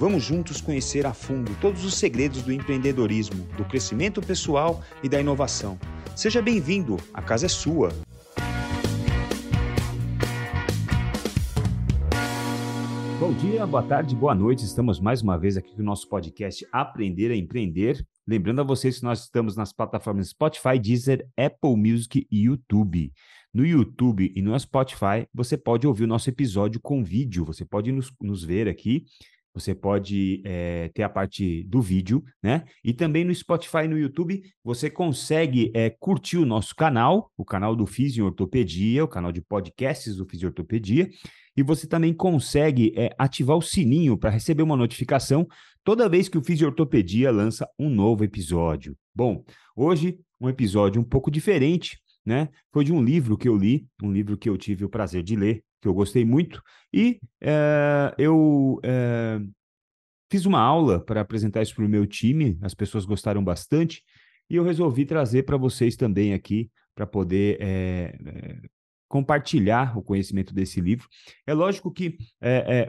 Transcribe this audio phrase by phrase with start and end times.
[0.00, 5.20] Vamos juntos conhecer a fundo todos os segredos do empreendedorismo, do crescimento pessoal e da
[5.20, 5.78] inovação.
[6.16, 7.90] Seja bem-vindo, a casa é sua.
[13.18, 14.64] Bom dia, boa tarde, boa noite.
[14.64, 18.02] Estamos mais uma vez aqui no nosso podcast Aprender a Empreender.
[18.26, 23.12] Lembrando a vocês que nós estamos nas plataformas Spotify, Deezer, Apple Music e YouTube.
[23.52, 27.44] No YouTube e no Spotify, você pode ouvir o nosso episódio com vídeo.
[27.44, 29.04] Você pode nos, nos ver aqui
[29.54, 32.64] você pode é, ter a parte do vídeo, né?
[32.84, 37.44] E também no Spotify e no YouTube você consegue é, curtir o nosso canal, o
[37.44, 41.08] canal do Fisiortopedia, o canal de podcasts do Fisiortopedia,
[41.56, 45.46] e você também consegue é, ativar o sininho para receber uma notificação
[45.84, 48.96] toda vez que o Fisiortopedia lança um novo episódio.
[49.14, 49.44] Bom,
[49.76, 52.48] hoje um episódio um pouco diferente, né?
[52.72, 55.36] Foi de um livro que eu li, um livro que eu tive o prazer de
[55.36, 56.62] ler, que eu gostei muito,
[56.92, 59.40] e é, eu é,
[60.30, 64.02] fiz uma aula para apresentar isso para o meu time, as pessoas gostaram bastante,
[64.48, 68.18] e eu resolvi trazer para vocês também aqui, para poder é,
[69.08, 71.08] compartilhar o conhecimento desse livro.
[71.46, 72.18] É lógico que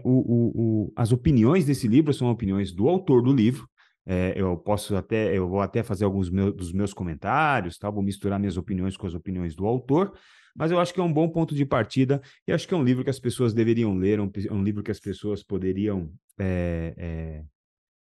[0.04, 3.68] o, o, o, as opiniões desse livro são opiniões do autor do livro,
[4.06, 7.90] é, eu posso até, eu vou até fazer alguns meu, dos meus comentários, tá?
[7.90, 10.18] vou misturar minhas opiniões com as opiniões do autor,
[10.56, 12.84] mas eu acho que é um bom ponto de partida e acho que é um
[12.84, 17.44] livro que as pessoas deveriam ler, um, um livro que as pessoas poderiam é, é,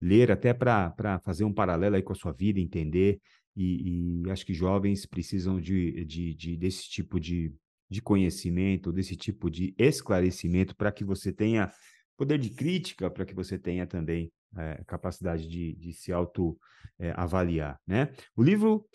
[0.02, 3.20] ler até para fazer um paralelo aí com a sua vida, entender,
[3.56, 7.54] e, e acho que jovens precisam de, de, de desse tipo de,
[7.90, 11.72] de conhecimento, desse tipo de esclarecimento para que você tenha
[12.18, 17.92] poder de crítica, para que você tenha também é, capacidade de, de se auto-avaliar, é,
[17.92, 18.10] né?
[18.36, 18.86] O livro,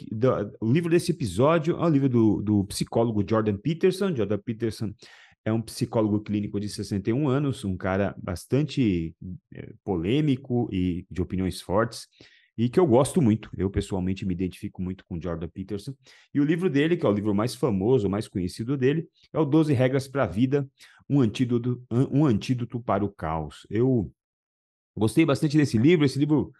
[0.60, 4.14] o livro desse episódio é o livro do, do psicólogo Jordan Peterson.
[4.14, 4.92] Jordan Peterson
[5.44, 9.14] é um psicólogo clínico de 61 anos, um cara bastante
[9.54, 12.06] é, polêmico e de opiniões fortes,
[12.56, 13.48] e que eu gosto muito.
[13.56, 15.94] Eu, pessoalmente, me identifico muito com Jordan Peterson.
[16.34, 19.44] E o livro dele, que é o livro mais famoso, mais conhecido dele, é o
[19.44, 20.68] 12 Regras para a Vida,
[21.08, 23.64] um antídoto, um antídoto para o caos.
[23.70, 24.12] Eu
[24.98, 26.04] Gostei bastante desse livro.
[26.04, 26.52] Esse livro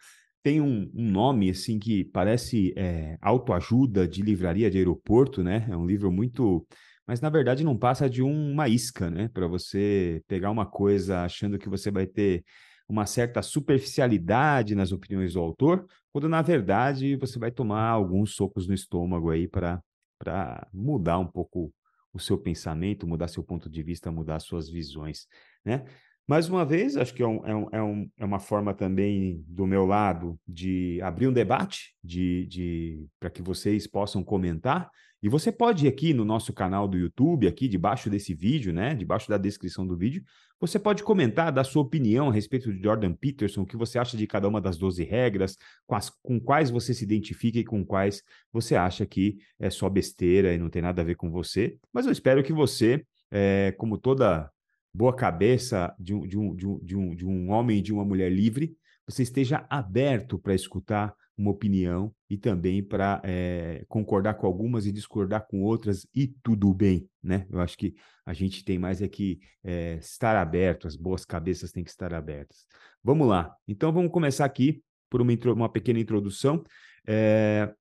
[0.43, 5.66] tem um, um nome assim que parece é, autoajuda de livraria de aeroporto, né?
[5.69, 6.66] É um livro muito,
[7.06, 9.28] mas na verdade não passa de uma isca, né?
[9.28, 12.44] Para você pegar uma coisa achando que você vai ter
[12.88, 18.66] uma certa superficialidade nas opiniões do autor, quando na verdade você vai tomar alguns socos
[18.66, 19.82] no estômago aí para
[20.19, 21.72] para mudar um pouco
[22.12, 25.27] o seu pensamento, mudar seu ponto de vista, mudar suas visões,
[25.65, 25.84] né?
[26.28, 29.66] Mais uma vez, acho que é, é, um, é, um, é uma forma também do
[29.66, 34.91] meu lado de abrir um debate, de, de para que vocês possam comentar.
[35.22, 38.94] E você pode ir aqui no nosso canal do YouTube, aqui debaixo desse vídeo, né?
[38.94, 40.22] Debaixo da descrição do vídeo,
[40.61, 44.15] você pode comentar, dar sua opinião a respeito de Jordan Peterson, o que você acha
[44.15, 45.56] de cada uma das 12 regras,
[45.87, 48.22] com, as, com quais você se identifica e com quais
[48.53, 51.78] você acha que é só besteira e não tem nada a ver com você.
[51.91, 54.50] Mas eu espero que você, é, como toda
[54.93, 57.93] boa cabeça de um, de um, de um, de um, de um homem e de
[57.93, 58.76] uma mulher livre,
[59.06, 64.93] você esteja aberto para escutar uma opinião e também para é, concordar com algumas e
[64.93, 67.47] discordar com outras e tudo bem, né?
[67.48, 67.94] Eu acho que
[68.27, 72.12] a gente tem mais é que é, estar aberto, as boas cabeças têm que estar
[72.12, 72.66] abertas.
[73.03, 73.54] Vamos lá.
[73.69, 76.62] Então vamos começar aqui por uma, uma pequena introdução.
[77.06, 77.72] É,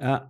[0.00, 0.28] a,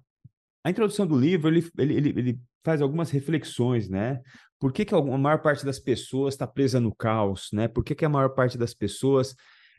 [0.64, 4.20] a, introdução do livro ele, ele, ele, ele faz algumas reflexões, né?
[4.58, 7.68] Por que, que a maior parte das pessoas está presa no caos, né?
[7.68, 9.34] Por que, que a maior parte das pessoas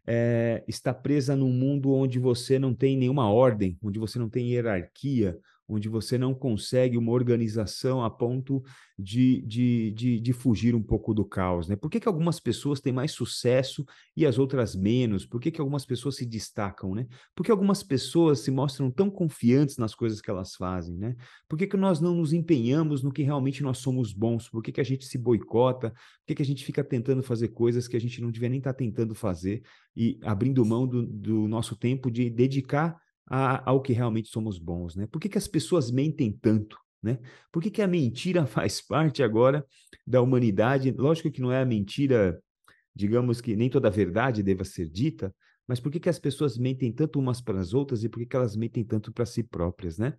[0.08, 4.52] é, está presa num mundo onde você não tem nenhuma ordem, onde você não tem
[4.52, 5.38] hierarquia,
[5.70, 8.64] onde você não consegue uma organização a ponto
[8.98, 11.70] de, de, de, de fugir um pouco do caos.
[11.70, 11.76] Né?
[11.76, 13.86] Por que, que algumas pessoas têm mais sucesso
[14.18, 15.26] e as outras menos?
[15.26, 16.96] Por que, que algumas pessoas se destacam?
[16.96, 17.06] Né?
[17.36, 20.98] Por que algumas pessoas se mostram tão confiantes nas coisas que elas fazem?
[20.98, 21.16] Né?
[21.48, 24.50] Por que, que nós não nos empenhamos no que realmente nós somos bons?
[24.50, 25.92] Por que, que a gente se boicota?
[25.92, 28.58] Por que, que a gente fica tentando fazer coisas que a gente não devia nem
[28.58, 29.62] estar tá tentando fazer
[29.96, 33.00] e abrindo mão do, do nosso tempo de dedicar
[33.30, 35.08] a, ao que realmente somos bons, né?
[35.08, 37.20] Por que, que as pessoas mentem tanto, né?
[37.52, 39.66] Por que, que a mentira faz parte agora
[40.06, 40.92] da humanidade?
[40.92, 42.42] Lógico que não é a mentira,
[42.96, 45.34] digamos que nem toda a verdade deva ser dita,
[45.68, 48.26] mas por que, que as pessoas mentem tanto umas para as outras e por que,
[48.26, 50.16] que elas mentem tanto para si próprias, né?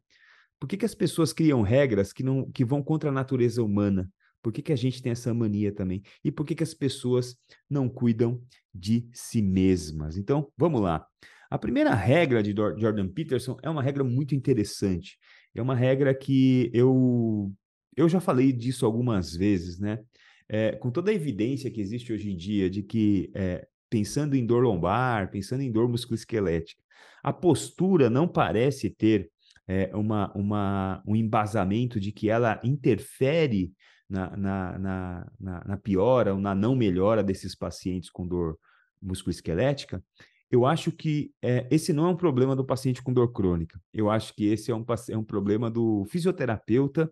[0.61, 4.09] Por que, que as pessoas criam regras que, não, que vão contra a natureza humana?
[4.43, 6.03] Por que, que a gente tem essa mania também?
[6.23, 7.37] E por que, que as pessoas
[7.69, 8.41] não cuidam
[8.73, 10.17] de si mesmas?
[10.17, 11.07] Então, vamos lá.
[11.51, 15.19] A primeira regra de Jordan Peterson é uma regra muito interessante.
[15.53, 17.53] É uma regra que eu,
[17.97, 19.99] eu já falei disso algumas vezes, né?
[20.49, 24.47] É, com toda a evidência que existe hoje em dia de que, é, pensando em
[24.47, 26.83] dor lombar, pensando em dor musculoesquelética,
[27.23, 29.31] a postura não parece ter
[29.67, 33.73] é, uma, uma, um embasamento de que ela interfere
[34.09, 38.59] na, na, na, na, piora ou na não melhora desses pacientes com dor
[39.01, 40.03] musculoesquelética,
[40.51, 43.81] eu acho que é, esse não é um problema do paciente com dor crônica.
[43.95, 47.11] Eu acho que esse é um, é um problema do fisioterapeuta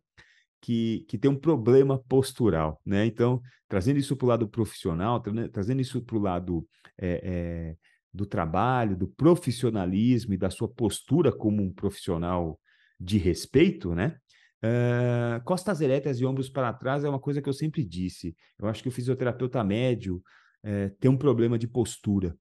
[0.61, 3.07] que, que tem um problema postural, né?
[3.07, 6.67] Então, trazendo isso para o lado profissional, tra trazendo isso para o lado
[7.01, 7.77] é, é,
[8.13, 12.59] do trabalho, do profissionalismo e da sua postura como um profissional
[12.99, 14.17] de respeito, né?
[14.61, 18.35] Uh, costas eretas e ombros para trás é uma coisa que eu sempre disse.
[18.59, 20.21] Eu acho que o fisioterapeuta médio
[20.65, 22.37] é, tem um problema de postura.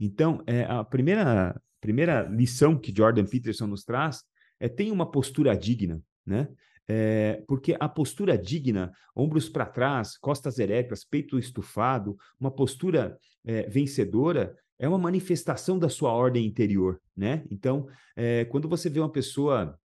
[0.00, 4.24] Então, é, a primeira, primeira lição que Jordan Peterson nos traz
[4.58, 6.48] é tem uma postura digna, né?
[6.88, 13.68] É, porque a postura digna, ombros para trás, costas eretas, peito estufado, uma postura é,
[13.68, 17.44] vencedora, é uma manifestação da sua ordem interior, né?
[17.50, 17.86] Então,
[18.16, 19.78] é, quando você vê uma pessoa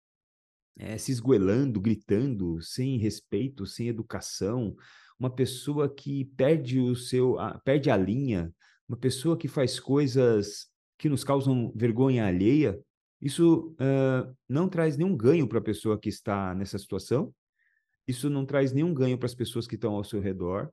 [0.77, 4.75] é, se esgoelando, gritando, sem respeito, sem educação,
[5.19, 8.51] uma pessoa que perde o seu, a, perde a linha,
[8.87, 10.67] uma pessoa que faz coisas
[10.97, 12.79] que nos causam vergonha alheia,
[13.21, 17.33] isso uh, não traz nenhum ganho para a pessoa que está nessa situação,
[18.07, 20.69] isso não traz nenhum ganho para as pessoas que estão ao seu redor,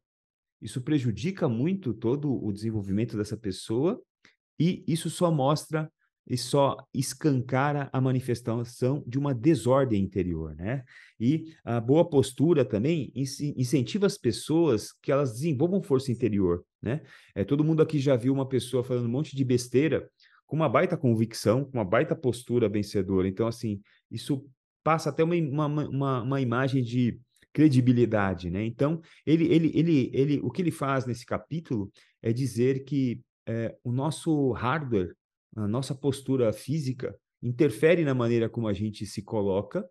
[0.60, 4.00] isso prejudica muito todo o desenvolvimento dessa pessoa
[4.58, 5.90] e isso só mostra
[6.26, 10.84] e só escancara a manifestação de uma desordem interior, né?
[11.18, 17.02] E a boa postura também incentiva as pessoas que elas desenvolvam força interior, né?
[17.34, 20.08] É, todo mundo aqui já viu uma pessoa falando um monte de besteira
[20.46, 23.26] com uma baita convicção, com uma baita postura vencedora.
[23.26, 23.80] Então, assim,
[24.10, 24.46] isso
[24.84, 27.18] passa até uma, uma, uma, uma imagem de
[27.52, 28.64] credibilidade, né?
[28.64, 31.90] Então, ele, ele, ele, ele, o que ele faz nesse capítulo
[32.22, 35.14] é dizer que é, o nosso hardware
[35.56, 39.84] a nossa postura física interfere na maneira como a gente se coloca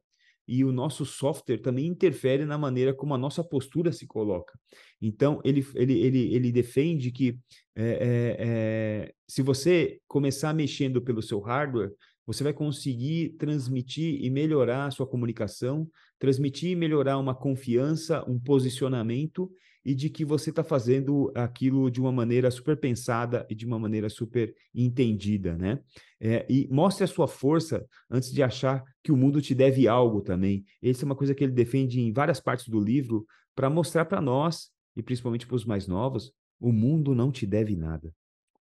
[0.48, 4.58] e o nosso software também interfere na maneira como a nossa postura se coloca.
[5.02, 7.38] Então, ele, ele, ele, ele defende que
[7.76, 11.92] é, é, é, se você começar mexendo pelo seu hardware,
[12.26, 15.88] você vai conseguir transmitir e melhorar a sua comunicação,
[16.20, 19.52] transmitir e melhorar uma confiança, um posicionamento
[19.84, 23.80] e de que você está fazendo aquilo de uma maneira super pensada e de uma
[23.80, 25.80] maneira super entendida, né?
[26.20, 30.22] É, e mostre a sua força antes de achar que o mundo te deve algo
[30.22, 30.64] também.
[30.82, 33.26] Essa é uma coisa que ele defende em várias partes do livro
[33.56, 37.76] para mostrar para nós, e principalmente para os mais novos, o mundo não te deve
[37.76, 38.14] nada.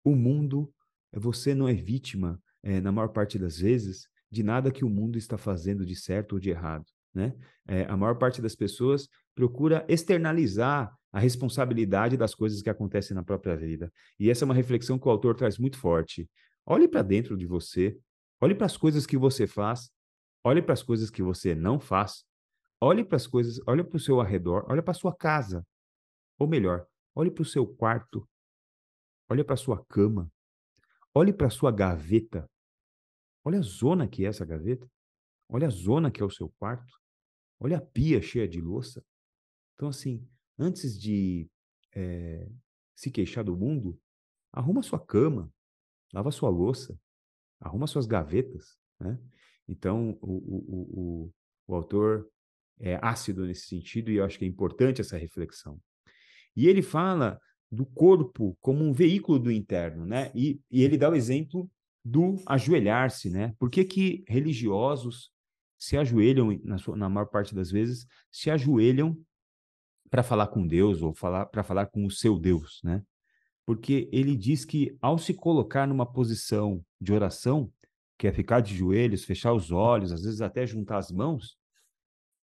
[0.05, 0.73] O mundo,
[1.13, 5.19] você não é vítima, é, na maior parte das vezes, de nada que o mundo
[5.19, 6.85] está fazendo de certo ou de errado.
[7.13, 7.35] Né?
[7.67, 13.23] É, a maior parte das pessoas procura externalizar a responsabilidade das coisas que acontecem na
[13.23, 13.89] própria vida.
[14.19, 16.29] E essa é uma reflexão que o autor traz muito forte.
[16.67, 17.97] Olhe para dentro de você,
[18.41, 19.93] olhe para as coisas que você faz,
[20.43, 22.25] olhe para as coisas que você não faz,
[22.81, 25.65] olhe para as coisas, olhe para o seu arredor, olhe para a sua casa.
[26.37, 28.29] Ou melhor, olhe para o seu quarto,
[29.31, 30.29] olhe para a sua cama,
[31.15, 32.51] olhe para a sua gaveta.
[33.45, 34.85] Olha a zona que é essa gaveta.
[35.49, 36.93] Olha a zona que é o seu quarto.
[37.61, 39.01] Olha a pia cheia de louça.
[39.79, 40.27] Então, assim,
[40.59, 41.49] antes de
[41.95, 42.49] é,
[42.97, 43.97] se queixar do mundo,
[44.53, 45.53] arruma sua cama,
[46.13, 46.99] lava sua louça,
[47.61, 49.17] arruma suas gavetas, né?
[49.69, 51.33] Então, o, o, o,
[51.69, 52.29] o autor
[52.81, 55.81] é ácido nesse sentido e eu acho que é importante essa reflexão.
[56.57, 60.33] E ele fala do corpo como um veículo do interno, né?
[60.35, 61.71] E, e ele dá o exemplo
[62.05, 63.55] do ajoelhar-se, né?
[63.61, 65.31] Por que, que religiosos
[65.79, 69.17] se ajoelham, na, sua, na maior parte das vezes, se ajoelham
[70.11, 73.03] para falar com Deus ou falar para falar com o seu Deus, né?
[73.67, 77.71] Porque ele diz que ao se colocar numa posição de oração,
[78.19, 81.57] que é ficar de joelhos, fechar os olhos, às vezes até juntar as mãos,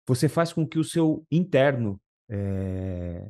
[0.07, 3.29] você faz com que o seu interno é...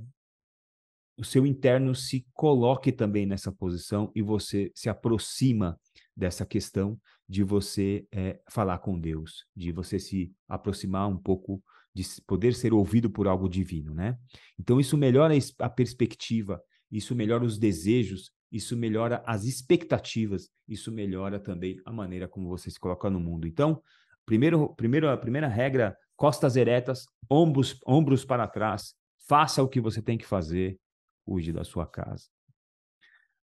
[1.17, 5.79] o seu interno se coloque também nessa posição e você se aproxima
[6.15, 12.03] dessa questão de você é, falar com Deus, de você se aproximar um pouco de
[12.25, 14.17] poder ser ouvido por algo divino, né?
[14.59, 21.39] Então isso melhora a perspectiva, isso melhora os desejos isso melhora as expectativas, isso melhora
[21.39, 23.47] também a maneira como você se coloca no mundo.
[23.47, 23.81] Então,
[24.25, 28.95] primeiro, primeiro a primeira regra, costas eretas, ombros, ombros para trás,
[29.27, 30.79] faça o que você tem que fazer,
[31.25, 32.25] cuide da sua casa.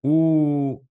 [0.04, 0.82] O,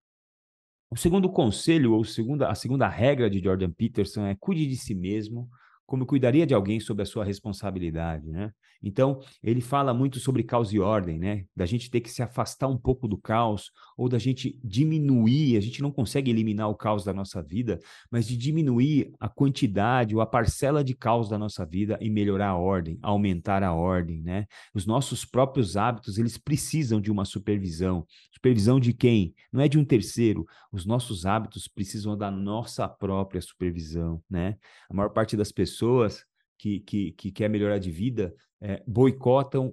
[0.90, 4.94] o segundo conselho, ou segunda, a segunda regra de Jordan Peterson é cuide de si
[4.94, 5.48] mesmo,
[5.88, 8.52] como cuidaria de alguém sob a sua responsabilidade, né?
[8.82, 11.46] Então, ele fala muito sobre caos e ordem, né?
[11.56, 15.60] Da gente ter que se afastar um pouco do caos, ou da gente diminuir, a
[15.60, 17.80] gente não consegue eliminar o caos da nossa vida,
[18.10, 22.50] mas de diminuir a quantidade ou a parcela de caos da nossa vida e melhorar
[22.50, 24.44] a ordem, aumentar a ordem, né?
[24.74, 28.06] Os nossos próprios hábitos, eles precisam de uma supervisão.
[28.30, 29.34] Supervisão de quem?
[29.50, 30.46] Não é de um terceiro.
[30.70, 34.58] Os nossos hábitos precisam da nossa própria supervisão, né?
[34.90, 36.24] A maior parte das pessoas pessoas
[36.58, 39.72] que, que, que quer melhorar de vida é, boicotam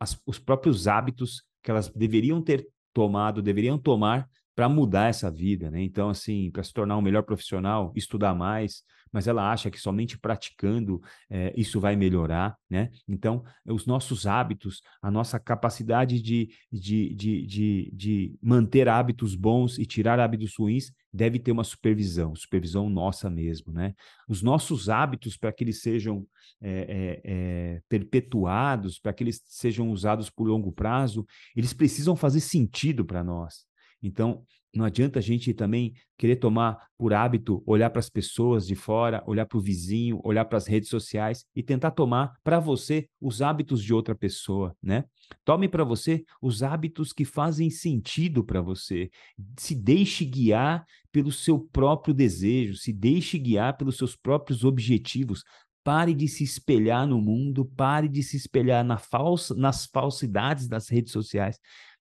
[0.00, 5.70] as, os próprios hábitos que elas deveriam ter tomado, deveriam tomar para mudar essa vida,
[5.70, 5.82] né?
[5.82, 8.82] Então, assim, para se tornar um melhor profissional, estudar mais,
[9.12, 12.90] mas ela acha que somente praticando é, isso vai melhorar, né?
[13.08, 19.78] Então, os nossos hábitos, a nossa capacidade de, de, de, de, de manter hábitos bons
[19.78, 23.94] e tirar hábitos ruins deve ter uma supervisão, supervisão nossa mesmo, né?
[24.28, 26.26] Os nossos hábitos, para que eles sejam
[26.60, 33.04] é, é, perpetuados, para que eles sejam usados por longo prazo, eles precisam fazer sentido
[33.04, 33.64] para nós.
[34.04, 34.44] Então,
[34.74, 39.22] não adianta a gente também querer tomar por hábito olhar para as pessoas de fora,
[39.26, 43.40] olhar para o vizinho, olhar para as redes sociais e tentar tomar para você os
[43.40, 45.04] hábitos de outra pessoa, né?
[45.44, 49.10] Tome para você os hábitos que fazem sentido para você.
[49.58, 55.44] Se deixe guiar pelo seu próprio desejo, se deixe guiar pelos seus próprios objetivos.
[55.82, 60.88] Pare de se espelhar no mundo, pare de se espelhar na falsa, nas falsidades das
[60.88, 61.58] redes sociais.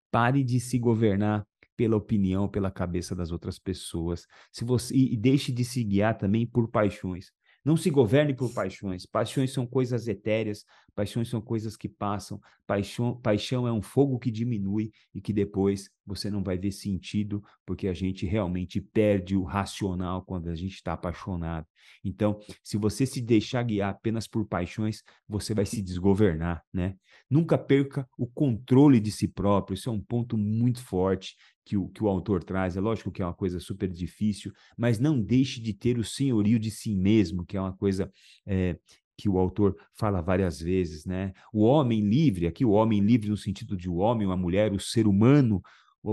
[0.09, 4.25] Pare de se governar pela opinião, pela cabeça das outras pessoas.
[4.51, 7.31] Se você e deixe de se guiar também por paixões.
[7.65, 9.05] Não se governe por paixões.
[9.05, 12.41] Paixões são coisas etéreas, paixões são coisas que passam.
[12.67, 17.41] Paixão, paixão é um fogo que diminui e que depois você não vai ver sentido,
[17.65, 21.65] porque a gente realmente perde o racional quando a gente está apaixonado.
[22.03, 26.95] Então, se você se deixar guiar apenas por paixões, você vai se desgovernar, né?
[27.29, 29.75] Nunca perca o controle de si próprio.
[29.75, 32.75] Isso é um ponto muito forte que o, que o autor traz.
[32.75, 36.59] É lógico que é uma coisa super difícil, mas não deixe de ter o senhorio
[36.59, 38.11] de si mesmo, que é uma coisa
[38.45, 38.77] é,
[39.17, 41.33] que o autor fala várias vezes, né?
[41.53, 44.79] O homem livre, aqui o homem livre no sentido de o homem, a mulher, o
[44.79, 45.61] ser humano,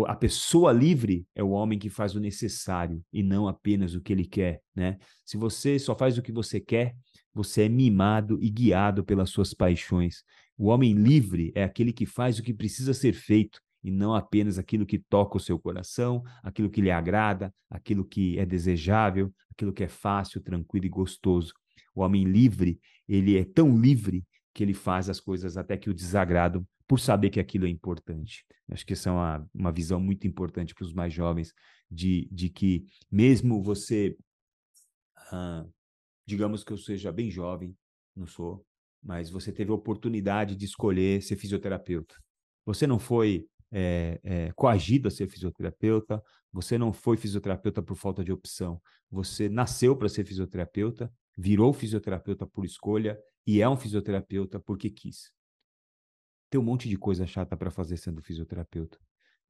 [0.06, 4.12] a pessoa livre é o homem que faz o necessário e não apenas o que
[4.12, 4.98] ele quer, né?
[5.24, 6.94] Se você só faz o que você quer,
[7.34, 10.22] você é mimado e guiado pelas suas paixões.
[10.56, 14.58] O homem livre é aquele que faz o que precisa ser feito e não apenas
[14.58, 19.72] aquilo que toca o seu coração, aquilo que lhe agrada, aquilo que é desejável, aquilo
[19.72, 21.52] que é fácil, tranquilo e gostoso.
[21.94, 25.94] O homem livre, ele é tão livre que ele faz as coisas até que o
[25.94, 28.44] desagradam por saber que aquilo é importante.
[28.70, 31.52] Acho que essa é uma, uma visão muito importante para os mais jovens,
[31.90, 34.16] de, de que mesmo você,
[35.32, 35.64] ah,
[36.26, 37.76] digamos que eu seja bem jovem,
[38.14, 38.64] não sou,
[39.02, 42.14] mas você teve a oportunidade de escolher ser fisioterapeuta.
[42.66, 46.22] Você não foi é, é, coagido a ser fisioterapeuta,
[46.52, 52.46] você não foi fisioterapeuta por falta de opção, você nasceu para ser fisioterapeuta, virou fisioterapeuta
[52.46, 55.32] por escolha e é um fisioterapeuta porque quis.
[56.50, 58.98] Tem um monte de coisa chata para fazer sendo fisioterapeuta.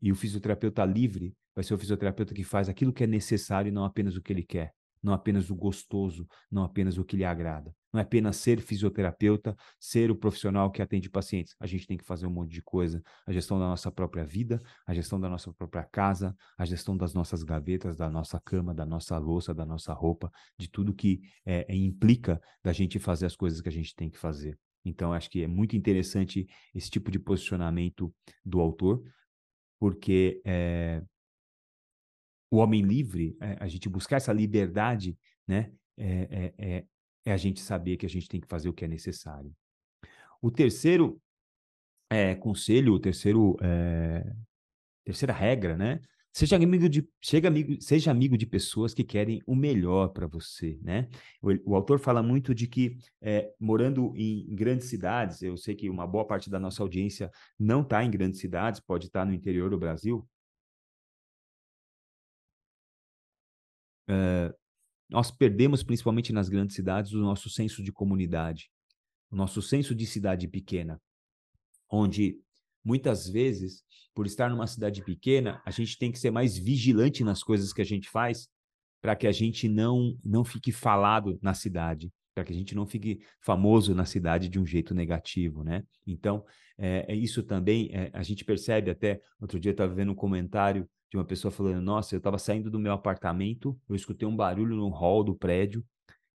[0.03, 3.73] E o fisioterapeuta livre vai ser o fisioterapeuta que faz aquilo que é necessário e
[3.73, 7.25] não apenas o que ele quer não apenas o gostoso, não apenas o que lhe
[7.25, 7.75] agrada.
[7.93, 11.57] Não é apenas ser fisioterapeuta, ser o profissional que atende pacientes.
[11.59, 13.03] A gente tem que fazer um monte de coisa.
[13.27, 17.15] A gestão da nossa própria vida, a gestão da nossa própria casa, a gestão das
[17.15, 21.67] nossas gavetas, da nossa cama, da nossa louça, da nossa roupa, de tudo que é,
[21.75, 24.57] implica da gente fazer as coisas que a gente tem que fazer.
[24.85, 28.15] Então, acho que é muito interessante esse tipo de posicionamento
[28.45, 29.03] do autor,
[29.79, 31.03] porque é,
[32.51, 35.17] o homem livre, é, a gente buscar essa liberdade,
[35.47, 35.73] né?
[35.97, 36.85] É, é, é,
[37.27, 39.55] é, a gente saber que a gente tem que fazer o que é necessário.
[40.41, 41.21] O terceiro
[42.09, 44.25] é, conselho, o terceiro é,
[45.05, 46.01] terceira regra, né?
[46.33, 50.79] Seja amigo de, chega amigo, seja amigo de pessoas que querem o melhor para você,
[50.81, 51.09] né?
[51.43, 55.91] O, o, autor fala muito de que é, morando em, grandes cidades, eu sei que
[55.91, 59.35] uma boa parte da nossa audiência não está em grandes cidades, pode estar tá no
[59.35, 60.25] interior do Brasil,
[65.09, 68.71] Nós perdemos, principalmente nas grandes cidades, o nosso senso de comunidade,
[69.31, 71.01] o nosso senso de cidade pequena,
[71.91, 72.39] onde
[72.85, 73.83] muitas vezes,
[74.15, 77.83] por estar numa cidade pequena, a gente tem que ser mais vigilante nas coisas que
[77.83, 78.49] a gente faz
[79.03, 82.87] para que a gente não não fique falado na cidade, para que a gente não
[82.87, 85.83] fique famoso na cidade de um jeito negativo, né?
[86.07, 86.45] Então,
[86.79, 90.89] é isso também, é, a gente percebe até, outro dia eu estava vendo um comentário
[91.11, 94.77] de uma pessoa falando, nossa, eu estava saindo do meu apartamento, eu escutei um barulho
[94.77, 95.85] no hall do prédio,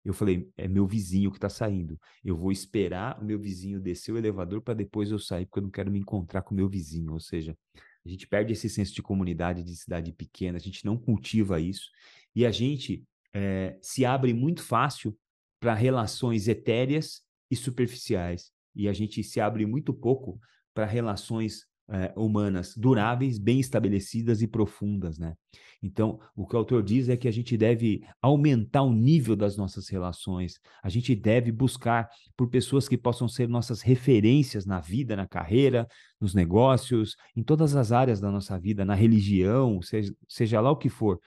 [0.05, 1.99] eu falei, é meu vizinho que está saindo.
[2.23, 5.63] Eu vou esperar o meu vizinho descer o elevador para depois eu sair, porque eu
[5.63, 7.13] não quero me encontrar com o meu vizinho.
[7.13, 7.57] Ou seja,
[8.05, 11.89] a gente perde esse senso de comunidade, de cidade pequena, a gente não cultiva isso.
[12.37, 13.03] E a gente
[13.33, 15.17] é, se abre muito fácil
[15.59, 18.53] para relações etéreas e superficiais.
[18.75, 20.39] E a gente se abre muito pouco
[20.75, 25.35] para relações é, humanas duráveis, bem estabelecidas e profundas, né?
[25.83, 29.55] Então, o que o autor diz é que a gente deve aumentar o nível das
[29.55, 35.15] nossas relações, a gente deve buscar por pessoas que possam ser nossas referências na vida,
[35.15, 35.87] na carreira,
[36.19, 40.77] nos negócios, em todas as áreas da nossa vida, na religião, seja, seja lá o
[40.77, 41.21] que for.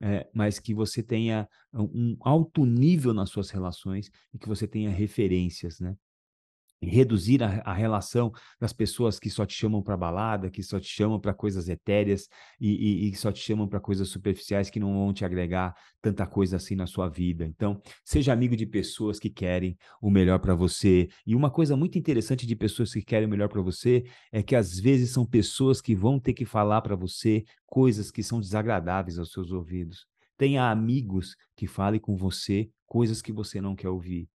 [0.00, 4.90] É, mas que você tenha um alto nível nas suas relações e que você tenha
[4.90, 5.96] referências, né?
[6.82, 8.30] Reduzir a, a, relação
[8.60, 12.28] das pessoas que só te chamam para balada, que só te chamam para coisas etéreas
[12.60, 16.26] e, e, e só te chamam para coisas superficiais que não vão te agregar tanta
[16.26, 17.44] coisa assim na sua vida.
[17.44, 21.08] Então, seja amigo de pessoas que querem o melhor para você.
[21.26, 24.54] E uma coisa muito interessante de pessoas que querem o melhor para você é que
[24.54, 29.18] às vezes são pessoas que vão ter que falar para você coisas que são desagradáveis
[29.18, 30.06] aos seus ouvidos.
[30.36, 34.28] Tenha amigos que falem com você coisas que você não quer ouvir.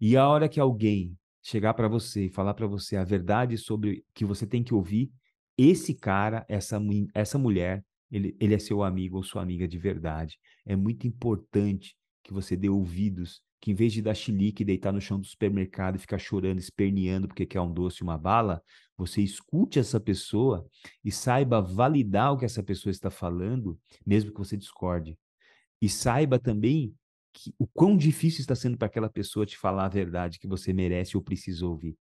[0.00, 4.04] E a hora que alguém chegar para você e falar para você a verdade sobre
[4.14, 5.10] que você tem que ouvir,
[5.56, 6.80] esse cara, essa,
[7.14, 10.38] essa mulher, ele, ele é seu amigo ou sua amiga de verdade.
[10.64, 15.00] É muito importante que você dê ouvidos, que em vez de dar chilique deitar no
[15.00, 18.62] chão do supermercado e ficar chorando, esperneando porque quer um doce, uma bala,
[18.96, 20.66] você escute essa pessoa
[21.04, 25.18] e saiba validar o que essa pessoa está falando, mesmo que você discorde.
[25.80, 26.94] E saiba também
[27.32, 30.72] que, o quão difícil está sendo para aquela pessoa te falar a verdade que você
[30.72, 31.96] merece ou precisa ouvir.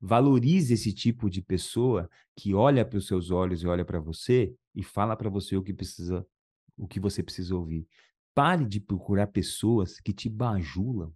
[0.00, 4.54] Valorize esse tipo de pessoa que olha para os seus olhos e olha para você
[4.74, 6.26] e fala para você o que precisa,
[6.76, 7.86] o que você precisa ouvir.
[8.34, 11.14] Pare de procurar pessoas que te bajulam.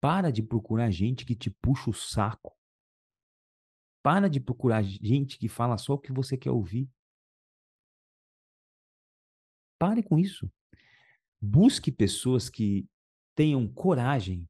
[0.00, 2.56] Para de procurar gente que te puxa o saco.
[4.02, 6.90] Para de procurar gente que fala só o que você quer ouvir.
[9.78, 10.50] Pare com isso.
[11.40, 12.86] Busque pessoas que
[13.34, 14.46] tenham coragem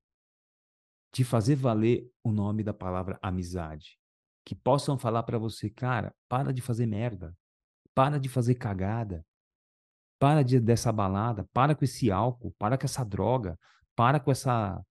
[1.12, 3.98] de fazer valer o nome da palavra amizade.
[4.44, 7.36] Que possam falar para você, cara, para de fazer merda.
[7.94, 9.24] Para de fazer cagada.
[10.18, 11.48] Para de, dessa balada.
[11.52, 12.52] Para com esse álcool.
[12.58, 13.58] Para com essa droga.
[13.94, 14.82] Para com essa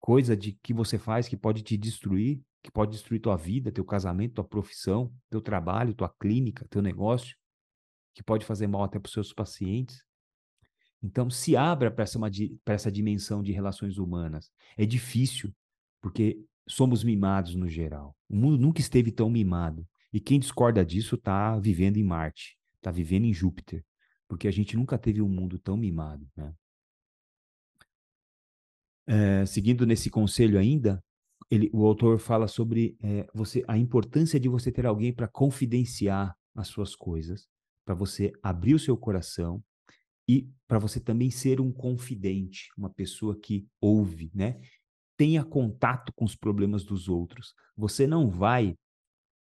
[0.00, 3.84] coisa de que você faz que pode te destruir, que pode destruir tua vida, teu
[3.84, 7.36] casamento, tua profissão, teu trabalho, tua clínica, teu negócio,
[8.14, 10.04] que pode fazer mal até para os seus pacientes.
[11.02, 12.18] Então, se abra para essa,
[12.66, 14.50] essa dimensão de relações humanas.
[14.76, 15.52] É difícil,
[16.00, 16.38] porque
[16.68, 18.16] somos mimados no geral.
[18.28, 19.86] O mundo nunca esteve tão mimado.
[20.12, 23.84] E quem discorda disso está vivendo em Marte, está vivendo em Júpiter,
[24.28, 26.26] porque a gente nunca teve um mundo tão mimado.
[26.36, 26.54] Né?
[29.06, 31.02] É, seguindo nesse conselho ainda,
[31.50, 36.36] ele, o autor fala sobre é, você, a importância de você ter alguém para confidenciar
[36.54, 37.48] as suas coisas,
[37.84, 39.62] para você abrir o seu coração
[40.28, 44.60] e para você também ser um confidente, uma pessoa que ouve, né?
[45.16, 47.54] Tenha contato com os problemas dos outros.
[47.76, 48.76] Você não vai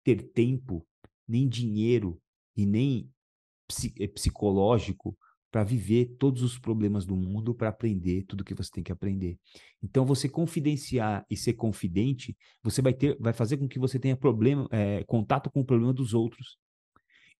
[0.03, 0.85] ter tempo,
[1.27, 2.21] nem dinheiro
[2.55, 3.09] e nem
[3.99, 5.17] eh, psicológico
[5.51, 9.39] para viver todos os problemas do mundo, para aprender tudo que você tem que aprender.
[9.81, 14.17] Então, você confidenciar e ser confidente, você vai ter, vai fazer com que você tenha
[14.17, 16.57] problema, é, contato com o problema dos outros.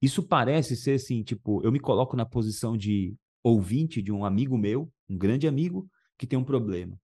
[0.01, 3.13] Isso parece ser assim, tipo, eu me coloco na posição de
[3.45, 6.99] ouvinte de um amigo meu, um grande amigo, que tem um problema.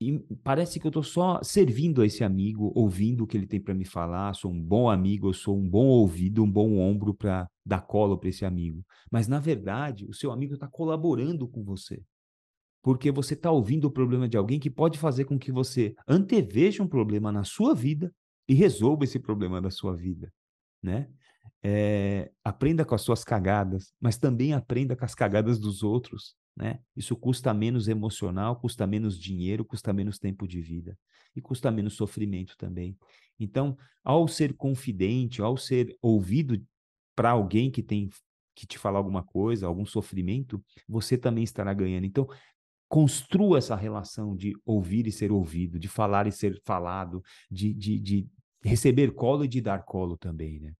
[0.00, 3.60] E parece que eu estou só servindo a esse amigo, ouvindo o que ele tem
[3.60, 4.34] para me falar.
[4.34, 8.18] Sou um bom amigo, eu sou um bom ouvido, um bom ombro para dar colo
[8.18, 8.84] para esse amigo.
[9.10, 12.02] Mas, na verdade, o seu amigo está colaborando com você.
[12.82, 16.82] Porque você está ouvindo o problema de alguém que pode fazer com que você anteveja
[16.82, 18.12] um problema na sua vida
[18.48, 20.30] e resolva esse problema da sua vida.
[20.82, 21.08] Né?
[21.62, 26.80] É, aprenda com as suas cagadas, mas também aprenda com as cagadas dos outros, né?
[26.96, 30.98] Isso custa menos emocional, custa menos dinheiro, custa menos tempo de vida
[31.34, 32.96] e custa menos sofrimento também.
[33.38, 36.60] Então, ao ser confidente, ao ser ouvido
[37.14, 38.08] para alguém que tem
[38.54, 42.06] que te falar alguma coisa, algum sofrimento, você também estará ganhando.
[42.06, 42.26] Então,
[42.88, 48.00] construa essa relação de ouvir e ser ouvido, de falar e ser falado, de, de,
[48.00, 48.28] de
[48.62, 50.72] receber colo e de dar colo também, né?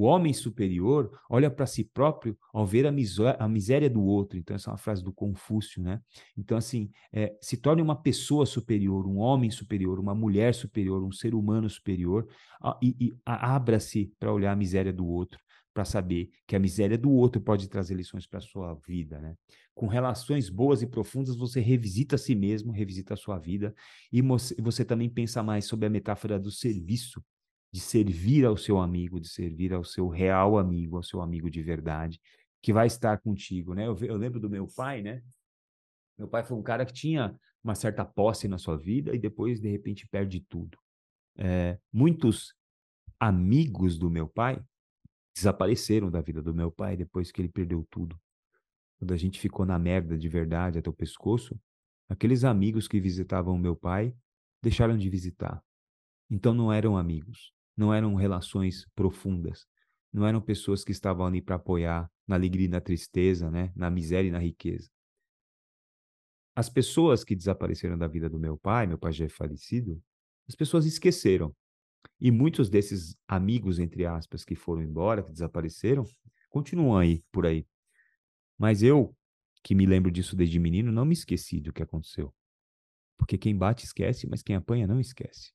[0.00, 2.90] O homem superior olha para si próprio ao ver a,
[3.38, 4.38] a, miséria do outro.
[4.38, 6.00] Então, essa é uma frase do Confúcio, né?
[6.34, 11.12] Então, assim, é, se torne uma pessoa superior, um homem superior, uma mulher superior, um
[11.12, 12.26] ser humano superior,
[12.62, 15.38] a, e, e abra-se para olhar a miséria do outro,
[15.74, 19.34] para saber que a miséria do outro pode trazer lições para a sua vida, né?
[19.74, 23.74] Com relações boas e profundas, você revisita a si mesmo, revisita a sua vida,
[24.10, 27.22] e você também pensa mais sobre a metáfora do serviço,
[27.72, 31.62] de servir ao seu amigo, de servir ao seu real amigo, ao seu amigo de
[31.62, 32.20] verdade,
[32.62, 33.86] que vai estar contigo, né?
[33.86, 35.22] Eu, eu lembro do meu pai, né?
[36.18, 39.60] Meu pai foi um cara que tinha uma certa posse na sua vida e depois,
[39.60, 40.78] de repente, perde tudo.
[41.36, 42.54] É, muitos
[43.18, 44.62] amigos do meu pai
[45.34, 48.20] desapareceram da vida do meu pai depois que ele perdeu tudo.
[48.98, 51.58] Quando a gente ficou na merda de verdade até o pescoço,
[52.08, 54.14] aqueles amigos que visitavam meu pai
[54.62, 55.62] deixaram de visitar.
[56.30, 59.66] Então não eram amigos, não eram relações profundas,
[60.12, 63.72] não eram pessoas que estavam ali para apoiar na alegria e na tristeza, né?
[63.74, 64.90] na miséria e na riqueza.
[66.54, 70.02] As pessoas que desapareceram da vida do meu pai, meu pai já é falecido,
[70.48, 71.54] as pessoas esqueceram.
[72.20, 76.04] E muitos desses amigos, entre aspas, que foram embora, que desapareceram,
[76.48, 77.66] continuam aí, por aí.
[78.58, 79.16] Mas eu,
[79.62, 82.34] que me lembro disso desde menino, não me esqueci do que aconteceu.
[83.16, 85.52] Porque quem bate esquece, mas quem apanha não esquece.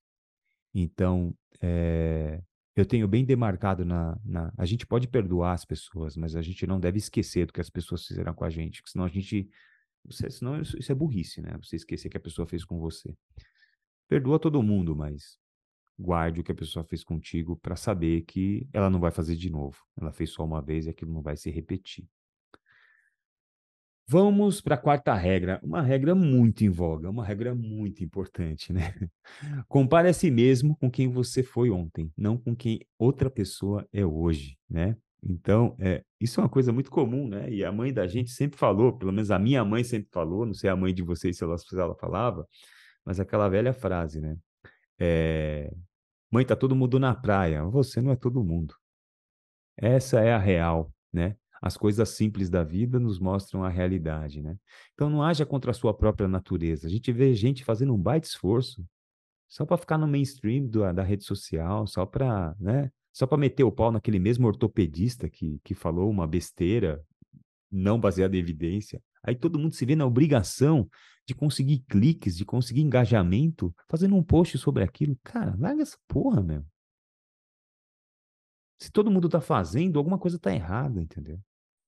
[0.77, 2.43] Então, é,
[2.75, 6.67] eu tenho bem demarcado na, na, A gente pode perdoar as pessoas, mas a gente
[6.67, 9.49] não deve esquecer do que as pessoas fizeram com a gente, senão a gente.
[10.03, 11.57] Você, senão isso, isso é burrice, né?
[11.63, 13.15] Você esquecer que a pessoa fez com você.
[14.07, 15.38] Perdoa todo mundo, mas
[15.97, 19.49] guarde o que a pessoa fez contigo para saber que ela não vai fazer de
[19.49, 19.77] novo.
[19.99, 22.07] Ela fez só uma vez e aquilo não vai se repetir.
[24.07, 28.93] Vamos para a quarta regra, uma regra muito em voga, uma regra muito importante, né?
[29.67, 34.05] Compare a si mesmo com quem você foi ontem, não com quem outra pessoa é
[34.05, 34.95] hoje, né?
[35.23, 37.49] Então, é, isso é uma coisa muito comum, né?
[37.49, 40.53] E a mãe da gente sempre falou, pelo menos a minha mãe sempre falou, não
[40.53, 42.47] sei a mãe de vocês se ela, se ela falava,
[43.03, 44.37] mas aquela velha frase, né?
[44.99, 45.71] É,
[46.31, 48.75] mãe, tá todo mundo na praia, você não é todo mundo.
[49.77, 51.35] Essa é a real, né?
[51.61, 54.57] As coisas simples da vida nos mostram a realidade, né?
[54.93, 56.87] Então não haja contra a sua própria natureza.
[56.87, 58.85] A gente vê gente fazendo um baita esforço
[59.47, 62.91] só para ficar no mainstream do, da rede social, só para, né?
[63.13, 67.01] Só para meter o pau naquele mesmo ortopedista que, que falou uma besteira
[67.71, 69.01] não baseada em evidência.
[69.23, 70.87] Aí todo mundo se vê na obrigação
[71.27, 75.17] de conseguir cliques, de conseguir engajamento, fazendo um post sobre aquilo.
[75.23, 76.63] Cara, larga essa porra, meu.
[78.77, 81.39] Se todo mundo está fazendo, alguma coisa está errada, entendeu?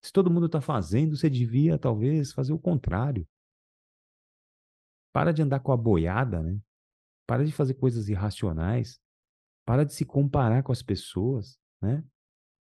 [0.02, 3.28] Se todo mundo está fazendo, você devia talvez fazer o contrário.
[5.14, 6.60] Para de andar com a boiada, né?
[7.28, 9.00] Para de fazer coisas irracionais.
[9.66, 12.04] Para de se comparar com as pessoas, né?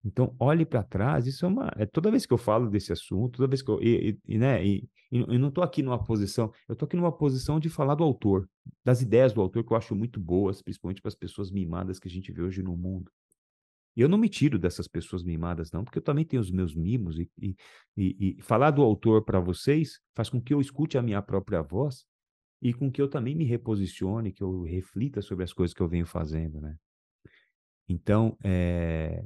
[0.03, 1.25] Então, olhe para trás.
[1.25, 1.71] Isso é uma.
[1.75, 3.81] É, toda vez que eu falo desse assunto, toda vez que eu.
[3.81, 6.51] E, e né, e, e não estou aqui numa posição.
[6.67, 8.47] Eu estou aqui numa posição de falar do autor,
[8.83, 12.07] das ideias do autor, que eu acho muito boas, principalmente para as pessoas mimadas que
[12.07, 13.11] a gente vê hoje no mundo.
[13.95, 16.75] E eu não me tiro dessas pessoas mimadas, não, porque eu também tenho os meus
[16.75, 17.17] mimos.
[17.17, 17.55] E, e,
[17.95, 21.61] e, e falar do autor para vocês faz com que eu escute a minha própria
[21.61, 22.05] voz
[22.61, 25.87] e com que eu também me reposicione, que eu reflita sobre as coisas que eu
[25.87, 26.75] venho fazendo, né?
[27.87, 29.23] Então, é,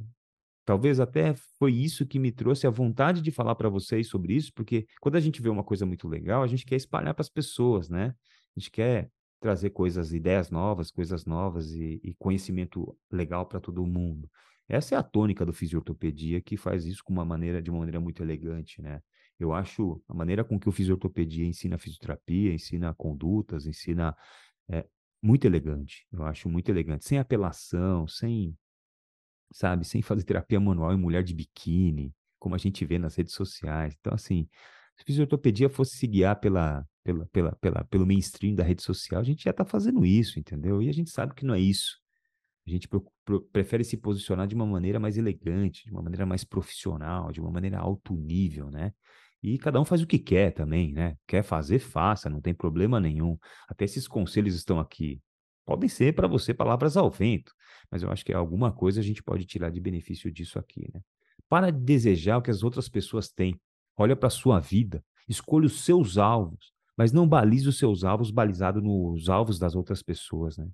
[0.66, 4.52] talvez até foi isso que me trouxe a vontade de falar para vocês sobre isso,
[4.54, 7.30] porque quando a gente vê uma coisa muito legal, a gente quer espalhar para as
[7.30, 8.14] pessoas, né?
[8.56, 13.86] A gente quer trazer coisas, ideias novas, coisas novas e, e conhecimento legal para todo
[13.86, 14.30] mundo.
[14.70, 18.00] Essa é a tônica do fisiortopedia que faz isso com uma maneira, de uma maneira
[18.00, 19.02] muito elegante, né?
[19.40, 24.16] Eu acho a maneira com que o fisiortopedia ensina fisioterapia, ensina condutas, ensina
[24.70, 24.86] é,
[25.22, 26.06] muito elegante.
[26.12, 28.56] Eu acho muito elegante, sem apelação, sem,
[29.52, 33.34] sabe, sem fazer terapia manual em mulher de biquíni, como a gente vê nas redes
[33.34, 33.96] sociais.
[34.00, 34.48] Então, assim,
[34.96, 39.22] se a fisioterapia fosse se guiar pela, pela, pela, pela, pelo mainstream da rede social,
[39.22, 40.82] a gente já está fazendo isso, entendeu?
[40.82, 41.99] E a gente sabe que não é isso.
[42.70, 42.88] A gente
[43.52, 47.52] prefere se posicionar de uma maneira mais elegante, de uma maneira mais profissional, de uma
[47.52, 48.94] maneira alto nível, né?
[49.42, 51.16] E cada um faz o que quer também, né?
[51.26, 53.38] Quer fazer, faça, não tem problema nenhum.
[53.68, 55.20] Até esses conselhos estão aqui.
[55.66, 57.54] Podem ser para você palavras ao vento,
[57.90, 61.02] mas eu acho que alguma coisa a gente pode tirar de benefício disso aqui, né?
[61.48, 63.60] Para de desejar o que as outras pessoas têm.
[63.98, 68.30] Olha para a sua vida, escolha os seus alvos, mas não balize os seus alvos
[68.30, 70.68] balizado nos alvos das outras pessoas, né?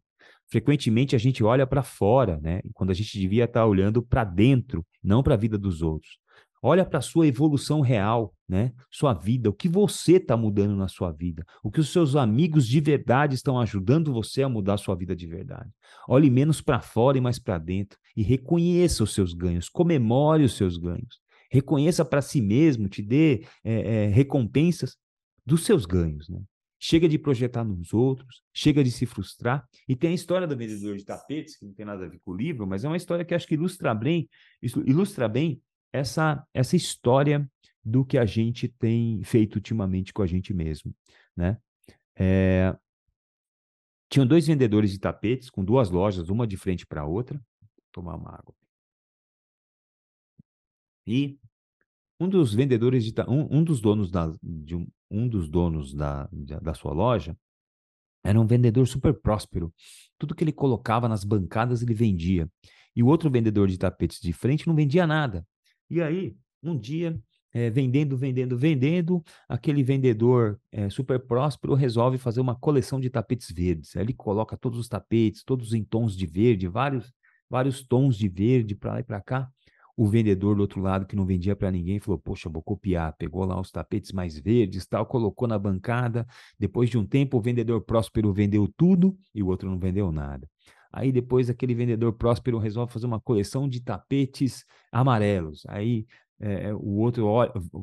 [0.48, 2.62] Frequentemente a gente olha para fora, né?
[2.74, 6.18] Quando a gente devia estar tá olhando para dentro, não para a vida dos outros.
[6.62, 8.72] Olha para a sua evolução real, né?
[8.90, 12.68] Sua vida, o que você está mudando na sua vida, o que os seus amigos
[12.68, 15.70] de verdade estão ajudando você a mudar a sua vida de verdade.
[16.08, 20.54] Olhe menos para fora e mais para dentro e reconheça os seus ganhos, comemore os
[20.54, 21.20] seus ganhos.
[21.52, 24.98] Reconheça para si mesmo, te dê é, é, recompensas
[25.46, 26.42] dos seus ganhos, né?
[26.88, 29.68] Chega de projetar nos outros, chega de se frustrar.
[29.90, 32.30] E tem a história do vendedor de tapetes, que não tem nada a ver com
[32.30, 34.30] o livro, mas é uma história que acho que ilustra bem,
[34.62, 35.60] ilustra bem
[35.92, 37.50] essa, essa história
[37.84, 40.94] do que a gente tem feito ultimamente com a gente mesmo,
[41.36, 41.58] né?
[42.16, 42.78] É...
[44.08, 47.44] Tinham dois vendedores de tapetes com duas lojas, uma de frente para a outra.
[47.62, 48.54] Vou tomar uma água.
[51.08, 51.40] E
[52.20, 56.30] um dos vendedores de um, um dos donos da, de um, um dos donos da,
[56.62, 57.38] da sua loja
[58.24, 59.72] era um vendedor super próspero.
[60.18, 62.50] Tudo que ele colocava nas bancadas ele vendia.
[62.96, 65.46] E o outro vendedor de tapetes de frente não vendia nada.
[65.90, 67.20] E aí, um dia,
[67.54, 73.52] é, vendendo, vendendo, vendendo, aquele vendedor é, super próspero resolve fazer uma coleção de tapetes
[73.52, 73.96] verdes.
[73.96, 77.14] Aí ele coloca todos os tapetes, todos em tons de verde, vários,
[77.48, 79.52] vários tons de verde para lá e para cá.
[79.98, 83.16] O vendedor do outro lado, que não vendia para ninguém, falou: Poxa, vou copiar.
[83.18, 86.28] Pegou lá os tapetes mais verdes, tal, colocou na bancada.
[86.60, 90.50] Depois de um tempo, o vendedor próspero vendeu tudo e o outro não vendeu nada.
[90.92, 95.64] Aí depois aquele vendedor próspero resolve fazer uma coleção de tapetes amarelos.
[95.68, 96.06] Aí
[96.40, 97.28] é, o outro,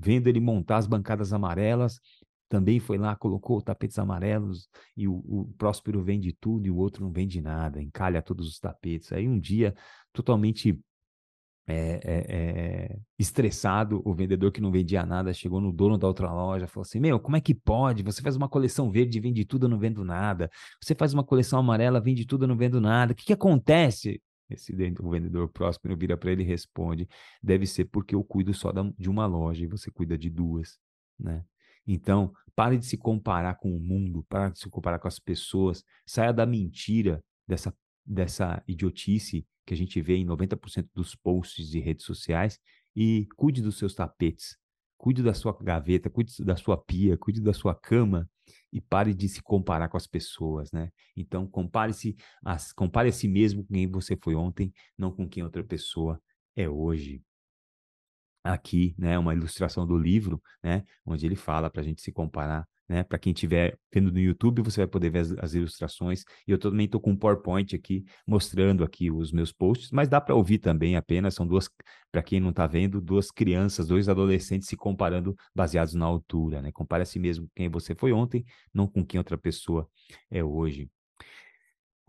[0.00, 2.00] vendo ele montar as bancadas amarelas,
[2.48, 7.04] também foi lá, colocou tapetes amarelos e o, o próspero vende tudo e o outro
[7.04, 9.12] não vende nada, encalha todos os tapetes.
[9.12, 9.74] Aí um dia,
[10.12, 10.78] totalmente
[11.72, 16.32] é, é, é, estressado, o vendedor que não vendia nada chegou no dono da outra
[16.32, 18.02] loja, falou assim: Meu, como é que pode?
[18.02, 20.50] Você faz uma coleção verde, vende tudo, eu não vendo nada.
[20.82, 23.12] Você faz uma coleção amarela, vende tudo, eu não vendo nada.
[23.12, 24.20] O que, que acontece?
[24.50, 27.08] Esse o vendedor próximo vira para ele e responde:
[27.42, 30.78] Deve ser porque eu cuido só de uma loja e você cuida de duas,
[31.18, 31.44] né?
[31.86, 35.82] Então, pare de se comparar com o mundo, pare de se comparar com as pessoas,
[36.06, 37.74] saia da mentira, dessa,
[38.04, 42.58] dessa idiotice que a gente vê em 90% dos posts de redes sociais
[42.94, 44.56] e cuide dos seus tapetes,
[44.98, 48.28] cuide da sua gaveta, cuide da sua pia, cuide da sua cama
[48.72, 50.90] e pare de se comparar com as pessoas, né?
[51.16, 52.16] Então, compare-se,
[52.76, 56.20] compare a si mesmo com quem você foi ontem, não com quem outra pessoa
[56.56, 57.22] é hoje
[58.44, 62.66] aqui, né, uma ilustração do livro, né, onde ele fala para a gente se comparar
[62.92, 63.02] né?
[63.02, 66.24] Para quem estiver vendo no YouTube, você vai poder ver as, as ilustrações.
[66.46, 70.20] E eu também estou com um PowerPoint aqui mostrando aqui os meus posts, mas dá
[70.20, 71.34] para ouvir também apenas.
[71.34, 71.68] São duas,
[72.10, 76.70] para quem não está vendo, duas crianças, dois adolescentes se comparando baseados na altura, né?
[76.72, 79.88] Compare a si mesmo com quem você foi ontem, não com quem outra pessoa
[80.30, 80.90] é hoje.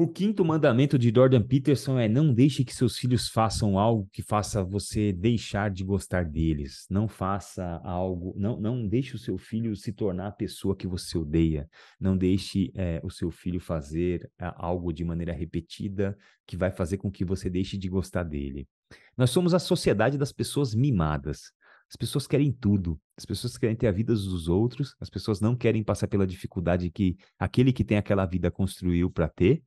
[0.04, 4.22] O quinto mandamento de Jordan Peterson é: não deixe que seus filhos façam algo que
[4.22, 6.86] faça você deixar de gostar deles.
[6.90, 11.18] Não faça algo, não, não deixe o seu filho se tornar a pessoa que você
[11.18, 11.70] odeia.
[11.98, 16.98] Não deixe é, o seu filho fazer é, algo de maneira repetida que vai fazer
[16.98, 18.68] com que você deixe de gostar dele.
[19.16, 21.54] Nós somos a sociedade das pessoas mimadas.
[21.90, 23.00] As pessoas querem tudo.
[23.16, 24.98] As pessoas querem ter a vida dos outros.
[25.00, 29.30] As pessoas não querem passar pela dificuldade que aquele que tem aquela vida construiu para
[29.30, 29.64] ter.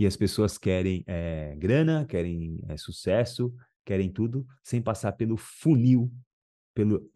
[0.00, 6.10] E as pessoas querem é, grana, querem é, sucesso, querem tudo, sem passar pelo funil,
[6.74, 7.06] pelo,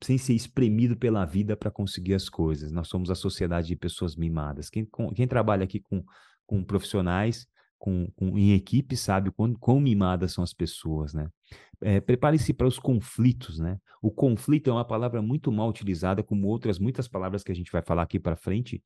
[0.00, 2.70] sem ser espremido pela vida para conseguir as coisas.
[2.70, 4.70] Nós somos a sociedade de pessoas mimadas.
[4.70, 6.04] Quem, com, quem trabalha aqui com,
[6.46, 7.44] com profissionais,
[7.76, 11.28] com, com, em equipe, sabe quão, quão mimadas são as pessoas, né?
[11.80, 13.78] É, Prepare-se para os conflitos, né?
[14.00, 17.72] O conflito é uma palavra muito mal utilizada, como outras muitas palavras que a gente
[17.72, 18.80] vai falar aqui para frente,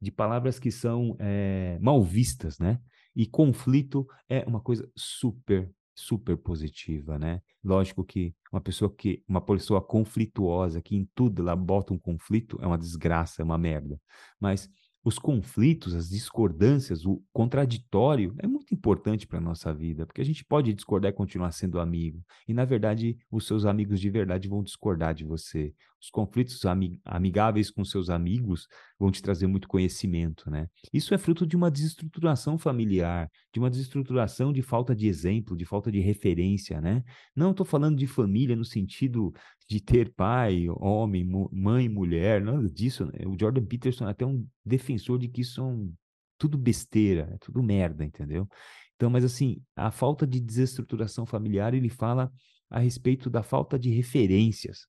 [0.00, 2.80] de palavras que são é, mal vistas, né?
[3.14, 7.40] E conflito é uma coisa super, super positiva, né?
[7.62, 12.58] Lógico que uma pessoa que, uma pessoa conflituosa, que em tudo ela bota um conflito,
[12.62, 14.00] é uma desgraça, é uma merda.
[14.40, 14.68] Mas
[15.04, 20.24] os conflitos, as discordâncias, o contraditório é muito importante para a nossa vida, porque a
[20.24, 22.22] gente pode discordar e continuar sendo amigo.
[22.46, 25.74] E, na verdade, os seus amigos de verdade vão discordar de você.
[26.02, 26.60] Os conflitos
[27.04, 28.66] amigáveis com seus amigos
[28.98, 30.66] vão te trazer muito conhecimento, né?
[30.92, 35.64] Isso é fruto de uma desestruturação familiar, de uma desestruturação de falta de exemplo, de
[35.64, 37.04] falta de referência, né?
[37.36, 39.32] Não estou falando de família no sentido
[39.68, 43.06] de ter pai, homem, mãe, mulher, nada disso.
[43.06, 43.24] Né?
[43.24, 45.94] O Jordan Peterson é até um defensor de que isso é um,
[46.36, 48.48] tudo besteira, é tudo merda, entendeu?
[48.96, 52.28] Então, mas assim, a falta de desestruturação familiar, ele fala
[52.68, 54.86] a respeito da falta de referências,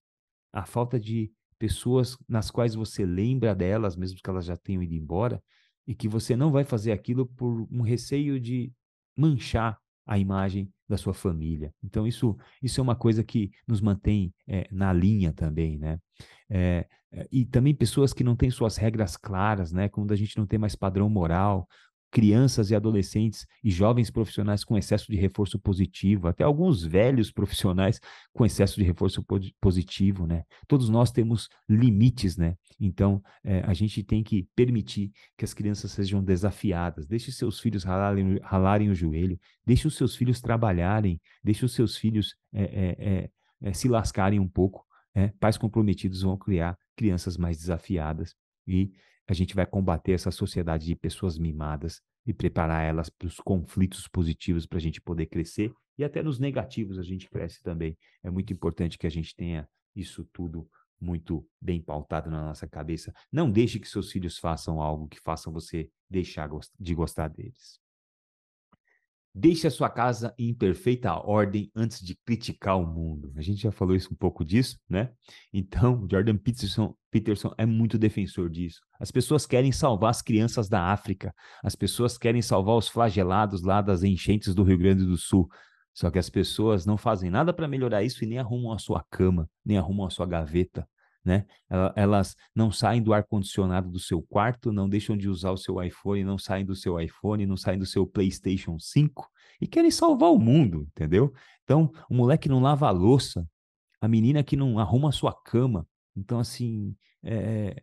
[0.54, 4.94] a falta de pessoas nas quais você lembra delas, mesmo que elas já tenham ido
[4.94, 5.42] embora,
[5.88, 8.72] e que você não vai fazer aquilo por um receio de
[9.18, 11.74] manchar a imagem da sua família.
[11.84, 16.00] Então, isso, isso é uma coisa que nos mantém é, na linha também, né?
[16.50, 16.88] É,
[17.32, 19.88] e também pessoas que não têm suas regras claras, né?
[19.88, 21.68] Quando a gente não tem mais padrão moral,
[22.14, 28.00] crianças e adolescentes e jovens profissionais com excesso de reforço positivo, até alguns velhos profissionais
[28.32, 29.26] com excesso de reforço
[29.60, 30.44] positivo, né?
[30.68, 32.56] Todos nós temos limites, né?
[32.80, 37.08] Então, é, a gente tem que permitir que as crianças sejam desafiadas.
[37.08, 41.98] Deixe seus filhos ralarem, ralarem o joelho, deixe os seus filhos trabalharem, deixe os seus
[41.98, 44.86] filhos é, é, se lascarem um pouco.
[45.40, 48.36] Pais comprometidos vão criar crianças mais desafiadas
[48.68, 48.92] e
[49.28, 54.08] a gente vai combater essa sociedade de pessoas mimadas e preparar elas para os conflitos
[54.08, 57.98] positivos para a gente poder crescer e até nos negativos a gente cresce também.
[58.24, 60.68] É muito importante que a gente tenha isso tudo
[61.00, 63.14] muito bem pautado na nossa cabeça.
[63.32, 67.83] Não deixe que seus filhos façam algo que façam você deixar de gostar deles.
[69.36, 73.34] Deixe a sua casa em perfeita ordem antes de criticar o mundo.
[73.36, 75.10] A gente já falou isso um pouco disso, né?
[75.52, 78.80] Então, Jordan Peterson, Peterson é muito defensor disso.
[79.00, 81.34] As pessoas querem salvar as crianças da África.
[81.64, 85.50] As pessoas querem salvar os flagelados lá das enchentes do Rio Grande do Sul.
[85.96, 89.04] Só que as pessoas não fazem nada para melhorar isso e nem arrumam a sua
[89.10, 90.88] cama, nem arrumam a sua gaveta
[91.24, 91.46] né?
[91.96, 96.24] Elas não saem do ar-condicionado do seu quarto, não deixam de usar o seu iPhone,
[96.24, 99.30] não saem do seu iPhone, não saem do seu PlayStation 5
[99.62, 101.34] e querem salvar o mundo, entendeu?
[101.64, 103.48] Então, o moleque não lava a louça,
[104.02, 105.88] a menina que não arruma a sua cama.
[106.16, 107.82] Então, assim, é,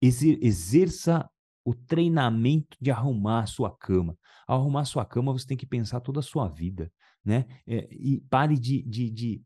[0.00, 1.28] exerça
[1.64, 4.18] o treinamento de arrumar a sua cama.
[4.46, 6.92] Ao arrumar a sua cama, você tem que pensar toda a sua vida,
[7.24, 7.46] né?
[7.66, 9.42] É, e pare de, de, de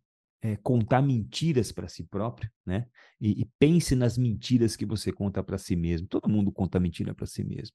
[0.47, 2.87] é, contar mentiras para si próprio, né?
[3.21, 6.07] E, e, pense nas mentiras que você conta para si mesmo.
[6.07, 7.75] Todo mundo conta mentira para si mesmo.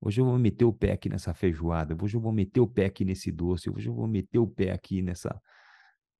[0.00, 2.86] Hoje eu vou meter o pé aqui nessa feijoada, hoje eu vou meter o pé
[2.86, 5.40] aqui nesse doce, hoje eu vou meter o pé aqui nessa.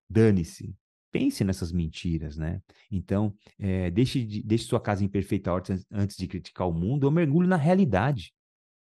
[0.08, 0.76] Dane-se.
[1.10, 2.62] Pense nessas mentiras, né?
[2.88, 7.06] Então, é, deixe, de, deixe sua casa em perfeita ordem antes de criticar o mundo,
[7.06, 8.32] eu mergulho na realidade,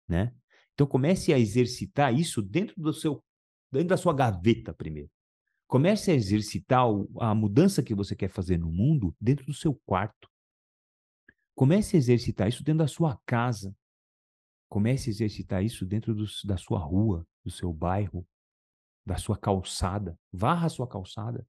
[0.06, 0.34] né?
[0.74, 3.22] Então, comece a exercitar isso dentro do seu,
[3.72, 5.10] dentro da sua gaveta primeiro.
[5.70, 6.84] Comece a exercitar
[7.20, 10.28] a mudança que você quer fazer no mundo dentro do seu quarto.
[11.54, 13.72] Comece a exercitar isso dentro da sua casa.
[14.68, 18.26] Comece a exercitar isso dentro do, da sua rua, do seu bairro,
[19.06, 20.18] da sua calçada.
[20.32, 21.46] Varra a sua calçada.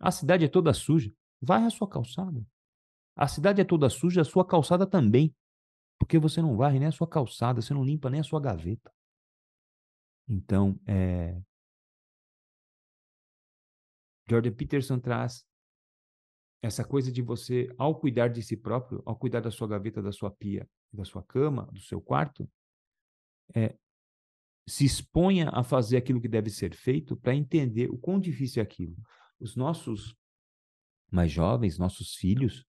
[0.00, 1.12] A cidade é toda suja.
[1.42, 2.42] Varra a sua calçada.
[3.14, 5.36] A cidade é toda suja, a sua calçada também.
[5.98, 8.90] Porque você não varre nem a sua calçada, você não limpa nem a sua gaveta.
[10.26, 11.38] Então, é,
[14.28, 15.44] Jordan Peterson traz
[16.62, 20.12] essa coisa de você, ao cuidar de si próprio, ao cuidar da sua gaveta, da
[20.12, 22.48] sua pia, da sua cama, do seu quarto,
[23.54, 23.76] é,
[24.66, 28.64] se exponha a fazer aquilo que deve ser feito para entender o quão difícil é
[28.64, 28.96] aquilo.
[29.38, 30.16] Os nossos
[31.10, 32.64] mais jovens, nossos filhos,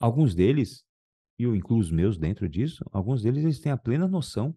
[0.00, 0.84] alguns deles,
[1.38, 4.56] e eu incluo os meus dentro disso, alguns deles eles têm a plena noção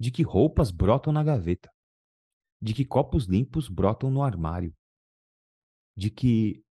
[0.00, 1.70] de que roupas brotam na gaveta,
[2.60, 4.74] de que copos limpos brotam no armário,
[6.00, 6.64] de que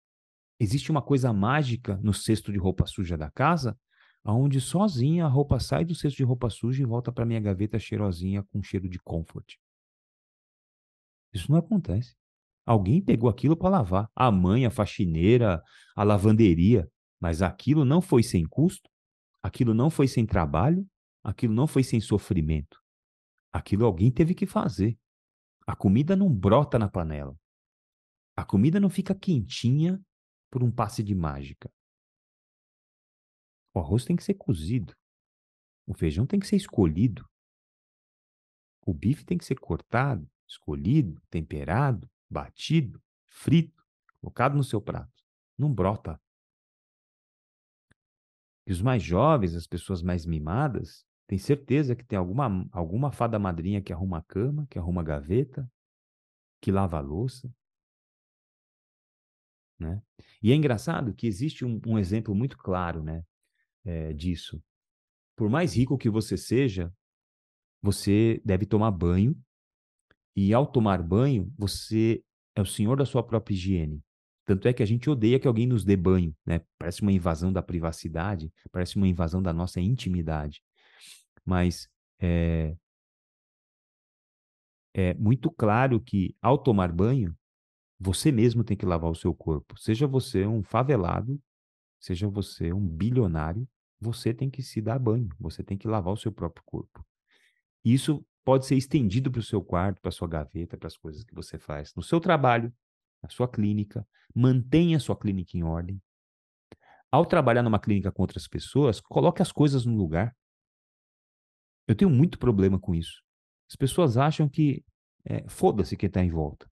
[0.59, 3.79] existe uma coisa mágica no cesto de roupa suja da casa,
[4.23, 7.77] aonde sozinha a roupa sai do cesto de roupa suja e volta para minha gaveta
[7.77, 9.53] cheirosinha com cheiro de comfort.
[11.31, 12.15] Isso não acontece.
[12.65, 14.09] Alguém pegou aquilo para lavar.
[14.15, 15.61] A mãe, a faxineira,
[15.95, 16.89] a lavanderia.
[17.19, 18.89] Mas aquilo não foi sem custo,
[19.43, 20.87] aquilo não foi sem trabalho,
[21.23, 22.79] aquilo não foi sem sofrimento.
[23.53, 24.97] Aquilo alguém teve que fazer.
[25.67, 27.37] A comida não brota na panela.
[28.39, 30.01] A comida não fica quentinha
[30.49, 31.69] por um passe de mágica.
[33.73, 34.95] O arroz tem que ser cozido.
[35.85, 37.27] O feijão tem que ser escolhido.
[38.87, 43.85] O bife tem que ser cortado, escolhido, temperado, batido, frito,
[44.21, 45.21] colocado no seu prato.
[45.57, 46.17] Não brota.
[48.65, 53.37] E os mais jovens, as pessoas mais mimadas, têm certeza que tem alguma, alguma fada
[53.37, 55.69] madrinha que arruma a cama, que arruma a gaveta,
[56.61, 57.53] que lava a louça,
[59.79, 60.01] né?
[60.41, 63.23] E é engraçado que existe um, um exemplo muito claro né,
[63.85, 64.61] é, disso.
[65.35, 66.93] Por mais rico que você seja,
[67.81, 69.35] você deve tomar banho,
[70.35, 72.23] e ao tomar banho, você
[72.55, 74.01] é o senhor da sua própria higiene.
[74.45, 76.61] Tanto é que a gente odeia que alguém nos dê banho, né?
[76.77, 80.63] Parece uma invasão da privacidade, parece uma invasão da nossa intimidade.
[81.45, 82.75] Mas é,
[84.93, 87.35] é muito claro que ao tomar banho,
[87.99, 89.77] você mesmo tem que lavar o seu corpo.
[89.77, 91.39] Seja você um favelado,
[91.99, 93.67] seja você um bilionário,
[93.99, 97.05] você tem que se dar banho, você tem que lavar o seu próprio corpo.
[97.83, 101.23] Isso pode ser estendido para o seu quarto, para a sua gaveta, para as coisas
[101.23, 101.93] que você faz.
[101.95, 102.73] No seu trabalho,
[103.21, 106.01] na sua clínica, mantenha a sua clínica em ordem.
[107.11, 110.35] Ao trabalhar numa clínica com outras pessoas, coloque as coisas no lugar.
[111.87, 113.21] Eu tenho muito problema com isso.
[113.69, 114.85] As pessoas acham que
[115.25, 116.69] é, foda-se quem está em volta.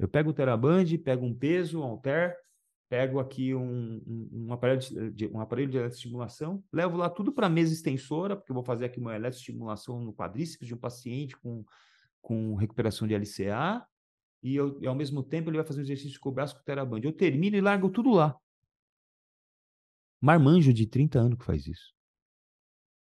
[0.00, 2.34] Eu pego o Teraband, pego um peso, um halter,
[2.88, 4.80] pego aqui um, um, um aparelho
[5.12, 8.64] de, um aparelho de eletroestimulação, levo lá tudo para a mesa extensora, porque eu vou
[8.64, 11.66] fazer aqui uma eletroestimulação no quadríceps de um paciente com,
[12.22, 13.86] com recuperação de LCA,
[14.42, 16.62] e, eu, e ao mesmo tempo ele vai fazer um exercício com o braço com
[16.62, 17.02] o Teraband.
[17.04, 18.34] Eu termino e largo tudo lá.
[20.18, 21.94] Marmanjo de 30 anos que faz isso.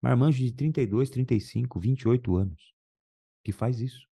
[0.00, 2.74] Marmanjo de 32, 35, 28 anos
[3.44, 4.07] que faz isso.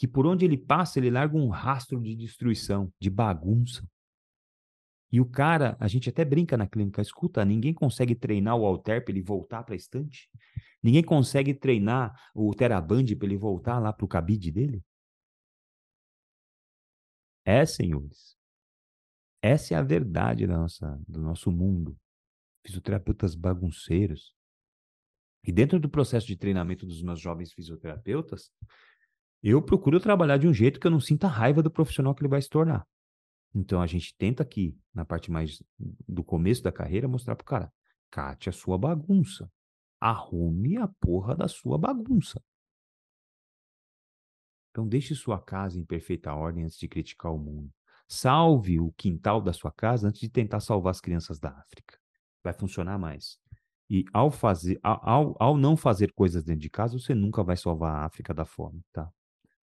[0.00, 3.86] Que por onde ele passa, ele larga um rastro de destruição, de bagunça.
[5.12, 9.04] E o cara, a gente até brinca na clínica, escuta, ninguém consegue treinar o Alter
[9.04, 10.30] para ele voltar para a estante?
[10.82, 14.82] Ninguém consegue treinar o Teraband para ele voltar lá para o cabide dele?
[17.44, 18.38] É, senhores.
[19.42, 21.94] Essa é a verdade da nossa, do nosso mundo.
[22.64, 24.34] Fisioterapeutas bagunceiros.
[25.44, 28.50] E dentro do processo de treinamento dos meus jovens fisioterapeutas,
[29.42, 32.28] eu procuro trabalhar de um jeito que eu não sinta raiva do profissional que ele
[32.28, 32.86] vai se tornar.
[33.54, 35.62] Então a gente tenta aqui, na parte mais
[36.08, 37.72] do começo da carreira, mostrar pro cara:
[38.10, 39.50] cate a sua bagunça.
[40.00, 42.42] Arrume a porra da sua bagunça.
[44.70, 47.70] Então deixe sua casa em perfeita ordem antes de criticar o mundo.
[48.08, 51.98] Salve o quintal da sua casa antes de tentar salvar as crianças da África.
[52.42, 53.38] Vai funcionar mais.
[53.88, 57.96] E ao, fazer, ao, ao não fazer coisas dentro de casa, você nunca vai salvar
[57.96, 59.12] a África da fome, tá?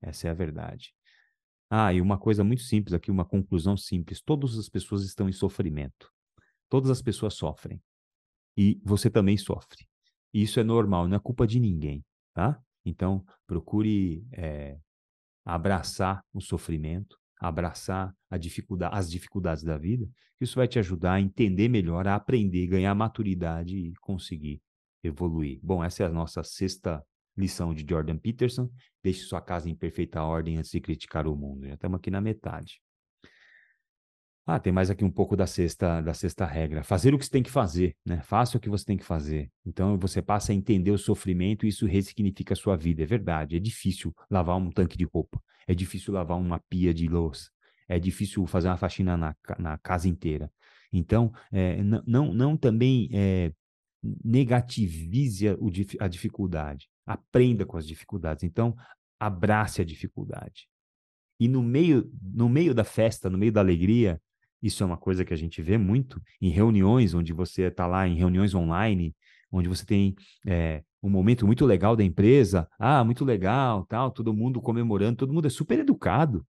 [0.08, 0.94] Essa é a verdade.
[1.70, 4.22] Ah, e uma coisa muito simples aqui, uma conclusão simples.
[4.22, 6.10] Todas as pessoas estão em sofrimento.
[6.70, 7.82] Todas as pessoas sofrem.
[8.56, 9.86] E você também sofre.
[10.34, 12.04] E isso é normal, não é culpa de ninguém,
[12.34, 12.60] tá?
[12.86, 14.78] Então, procure é,
[15.46, 21.68] abraçar o sofrimento, abraçar dificuldade, as dificuldades da vida, isso vai te ajudar a entender
[21.68, 24.62] melhor, a aprender, ganhar maturidade e conseguir
[25.04, 25.60] evoluir.
[25.62, 27.04] Bom, essa é a nossa sexta
[27.38, 28.70] lição de Jordan Peterson.
[29.04, 31.68] Deixe sua casa em perfeita ordem antes de criticar o mundo.
[31.68, 32.82] Já estamos aqui na metade.
[34.50, 36.82] Ah, tem mais aqui um pouco da sexta, da sexta regra.
[36.82, 38.22] Fazer o que você tem que fazer, né?
[38.22, 39.52] Faça o que você tem que fazer.
[39.66, 43.04] Então você passa a entender o sofrimento e isso ressignifica a sua vida.
[43.04, 45.42] É verdade, é difícil lavar um tanque de roupa.
[45.68, 47.50] É difícil lavar uma pia de louça.
[47.90, 50.50] É difícil fazer uma faxina na, na casa inteira.
[50.94, 53.52] Então, é, não, não também é,
[54.24, 55.58] negativize a,
[56.00, 56.90] a dificuldade.
[57.08, 58.44] Aprenda com as dificuldades.
[58.44, 58.76] Então,
[59.20, 60.68] abrace a dificuldade.
[61.40, 64.22] E no meio, no meio da festa, no meio da alegria,
[64.62, 68.08] isso é uma coisa que a gente vê muito em reuniões, onde você está lá,
[68.08, 69.16] em reuniões online,
[69.52, 74.34] onde você tem é, um momento muito legal da empresa, ah, muito legal, tal, todo
[74.34, 76.46] mundo comemorando, todo mundo é super educado,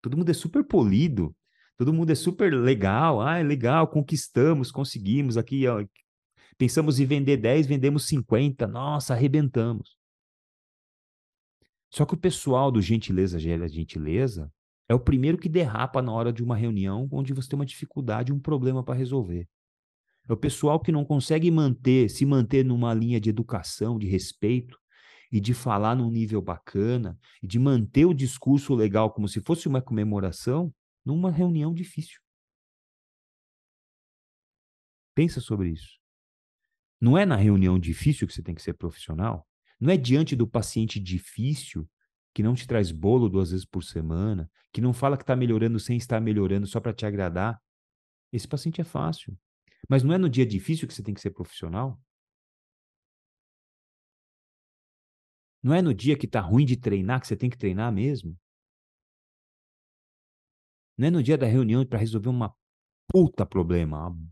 [0.00, 1.34] todo mundo é super polido,
[1.76, 5.84] todo mundo é super legal, ah, é legal, conquistamos, conseguimos aqui, ó,
[6.56, 9.97] pensamos em vender 10, vendemos 50, nossa, arrebentamos.
[11.90, 14.52] Só que o pessoal do Gentileza Gera Gentileza
[14.88, 18.32] é o primeiro que derrapa na hora de uma reunião onde você tem uma dificuldade,
[18.32, 19.48] um problema para resolver.
[20.28, 24.78] É o pessoal que não consegue manter, se manter numa linha de educação, de respeito
[25.32, 29.66] e de falar num nível bacana e de manter o discurso legal como se fosse
[29.66, 30.72] uma comemoração
[31.04, 32.20] numa reunião difícil.
[35.14, 35.98] Pensa sobre isso.
[37.00, 39.47] Não é na reunião difícil que você tem que ser profissional.
[39.80, 41.88] Não é diante do paciente difícil
[42.34, 45.78] que não te traz bolo duas vezes por semana, que não fala que está melhorando
[45.78, 47.60] sem estar melhorando só para te agradar.
[48.32, 49.36] Esse paciente é fácil.
[49.88, 52.00] Mas não é no dia difícil que você tem que ser profissional?
[55.62, 58.38] Não é no dia que está ruim de treinar que você tem que treinar mesmo?
[60.96, 62.54] Não é no dia da reunião para resolver uma
[63.08, 64.30] puta problema, uma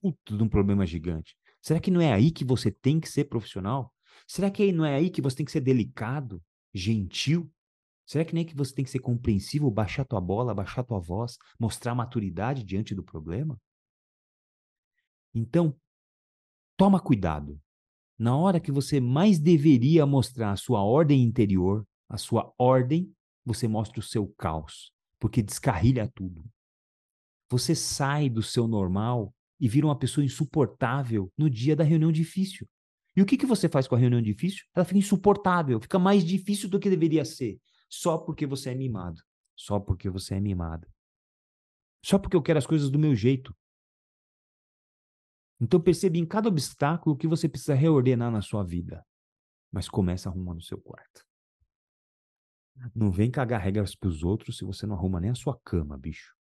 [0.00, 1.36] puta de um problema gigante.
[1.62, 3.95] Será que não é aí que você tem que ser profissional?
[4.26, 6.42] Será que não é aí que você tem que ser delicado,
[6.72, 7.50] gentil?
[8.06, 11.00] Será que nem é que você tem que ser compreensivo, baixar tua bola, baixar tua
[11.00, 13.60] voz, mostrar maturidade diante do problema?
[15.34, 15.76] Então,
[16.76, 17.60] toma cuidado.
[18.18, 23.12] Na hora que você mais deveria mostrar a sua ordem interior, a sua ordem,
[23.44, 26.44] você mostra o seu caos, porque descarrilha tudo.
[27.50, 32.66] Você sai do seu normal e vira uma pessoa insuportável no dia da reunião difícil.
[33.16, 34.66] E o que, que você faz com a reunião difícil?
[34.74, 37.58] Ela fica insuportável, fica mais difícil do que deveria ser,
[37.88, 39.22] só porque você é mimado.
[39.56, 40.86] Só porque você é mimada.
[42.04, 43.56] Só porque eu quero as coisas do meu jeito.
[45.58, 49.02] Então perceba em cada obstáculo o que você precisa reordenar na sua vida.
[49.72, 51.24] Mas começa arrumando o seu quarto.
[52.94, 55.96] Não vem cagar regras para os outros se você não arruma nem a sua cama,
[55.96, 56.36] bicho.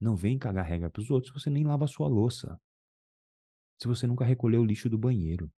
[0.00, 2.60] Não vem cagar regra para os outros se você nem lava a sua louça.
[3.80, 5.50] Se você nunca recolheu o lixo do banheiro.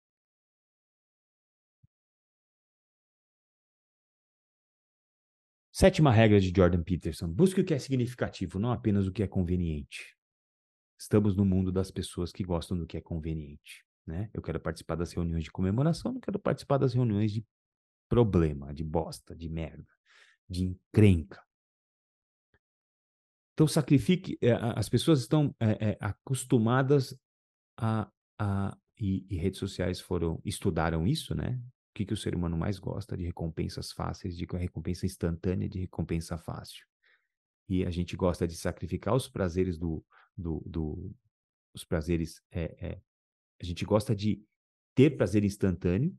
[5.78, 9.28] Sétima regra de Jordan Peterson: busque o que é significativo, não apenas o que é
[9.28, 10.16] conveniente.
[10.98, 13.84] Estamos no mundo das pessoas que gostam do que é conveniente.
[14.04, 14.28] Né?
[14.34, 17.46] Eu quero participar das reuniões de comemoração, não quero participar das reuniões de
[18.08, 19.86] problema, de bosta, de merda,
[20.50, 21.40] de encrenca.
[23.52, 24.36] Então, sacrifique.
[24.42, 27.16] É, as pessoas estão é, é, acostumadas
[27.78, 28.10] a.
[28.36, 31.62] a e, e, redes sociais foram estudaram isso, né?
[31.98, 33.16] Que, que o ser humano mais gosta?
[33.16, 36.86] De recompensas fáceis, de recompensa instantânea, de recompensa fácil.
[37.68, 40.04] E a gente gosta de sacrificar os prazeres do.
[40.36, 41.12] do, do
[41.74, 42.40] os prazeres.
[42.52, 43.02] É, é,
[43.60, 44.40] a gente gosta de
[44.94, 46.16] ter prazer instantâneo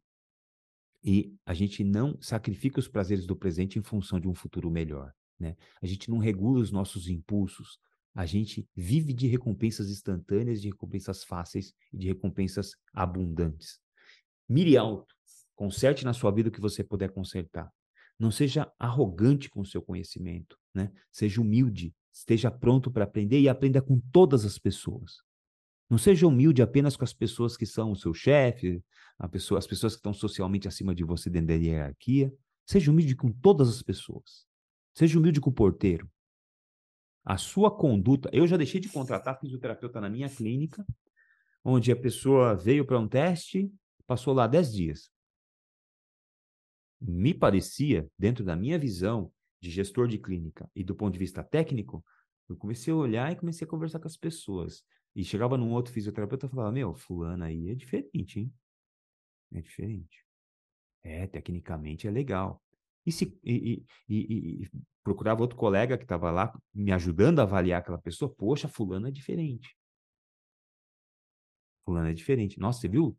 [1.01, 5.13] e a gente não sacrifica os prazeres do presente em função de um futuro melhor.
[5.39, 5.55] Né?
[5.81, 7.79] A gente não regula os nossos impulsos.
[8.13, 13.79] A gente vive de recompensas instantâneas, de recompensas fáceis e de recompensas abundantes.
[14.47, 15.15] Mire alto,
[15.59, 17.69] Conserte na sua vida o que você puder consertar.
[18.17, 20.89] Não seja arrogante com o seu conhecimento, né?
[21.11, 25.17] Seja humilde, esteja pronto para aprender e aprenda com todas as pessoas.
[25.89, 28.81] Não seja humilde apenas com as pessoas que são o seu chefe,
[29.33, 32.33] pessoa, as pessoas que estão socialmente acima de você dentro da hierarquia.
[32.65, 34.47] Seja humilde com todas as pessoas.
[34.93, 36.09] Seja humilde com o porteiro.
[37.25, 38.29] A sua conduta.
[38.31, 40.85] Eu já deixei de contratar fisioterapeuta na minha clínica,
[41.65, 43.69] onde a pessoa veio para um teste,
[44.07, 45.18] passou lá 10 dias
[47.01, 49.31] me parecia, dentro da minha visão
[49.61, 52.03] de gestor de clínica e do ponto de vista técnico,
[52.47, 54.83] eu comecei a olhar e comecei a conversar com as pessoas.
[55.15, 58.53] E chegava num outro fisioterapeuta e falava: Meu, fulano aí é diferente, hein?
[59.53, 60.25] É diferente.
[61.03, 62.61] É, tecnicamente é legal.
[63.05, 64.69] E, se, e, e, e
[65.03, 69.11] procurava outro colega que estava lá me ajudando a avaliar aquela pessoa: Poxa, fulano é
[69.11, 69.75] diferente.
[71.85, 72.59] Fulano é diferente.
[72.59, 73.17] Nossa, você viu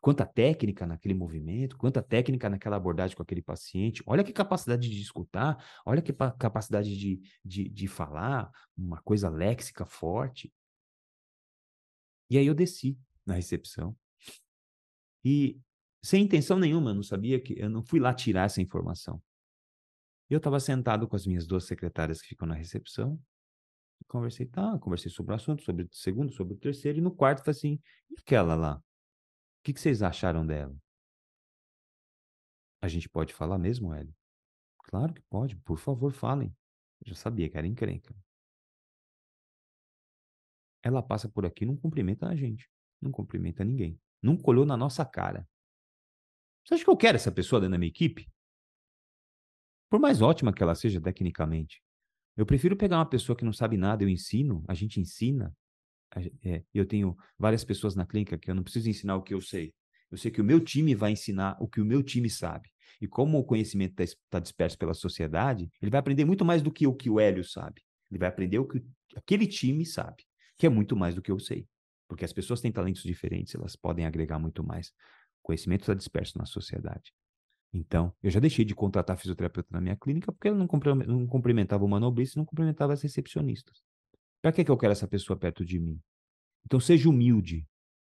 [0.00, 4.02] quanta técnica naquele movimento, quanta técnica naquela abordagem com aquele paciente.
[4.06, 9.84] Olha que capacidade de escutar, olha que capacidade de, de, de falar, uma coisa léxica
[9.84, 10.52] forte.
[12.30, 13.96] E aí eu desci na recepção.
[15.24, 15.60] E
[16.02, 19.20] sem intenção nenhuma, eu não sabia que eu não fui lá tirar essa informação.
[20.28, 23.20] Eu estava sentado com as minhas duas secretárias que ficam na recepção.
[24.08, 27.40] Conversei, tá, conversei sobre o assunto, sobre o segundo, sobre o terceiro, e no quarto
[27.40, 28.80] falei assim, e aquela lá?
[29.66, 30.80] Que, que vocês acharam dela?
[32.80, 34.14] A gente pode falar mesmo, Hélio?
[34.84, 36.56] Claro que pode, por favor, falem.
[37.04, 38.14] Eu já sabia que era encrenca.
[40.84, 42.70] Ela passa por aqui e não cumprimenta a gente.
[43.02, 44.00] Não cumprimenta ninguém.
[44.22, 45.48] Não colhou na nossa cara.
[46.64, 48.30] Você acha que eu quero essa pessoa dentro da minha equipe?
[49.90, 51.82] Por mais ótima que ela seja tecnicamente.
[52.36, 55.52] Eu prefiro pegar uma pessoa que não sabe nada, eu ensino, a gente ensina,
[56.44, 59.40] é, eu tenho várias pessoas na clínica que eu não preciso ensinar o que eu
[59.40, 59.72] sei.
[60.10, 62.70] Eu sei que o meu time vai ensinar o que o meu time sabe.
[63.00, 66.70] E como o conhecimento está tá disperso pela sociedade, ele vai aprender muito mais do
[66.70, 67.82] que o que o Hélio sabe.
[68.10, 68.82] Ele vai aprender o que
[69.14, 70.24] aquele time sabe,
[70.56, 71.66] que é muito mais do que eu sei.
[72.08, 74.88] Porque as pessoas têm talentos diferentes, elas podem agregar muito mais.
[74.88, 77.12] O conhecimento está disperso na sociedade.
[77.72, 80.66] Então, eu já deixei de contratar fisioterapeuta na minha clínica porque ela não,
[81.26, 83.82] cumprimentava o manobrista e não cumprimentava as recepcionistas.
[84.46, 86.00] Para que, que eu quero essa pessoa perto de mim?
[86.64, 87.66] Então, seja humilde.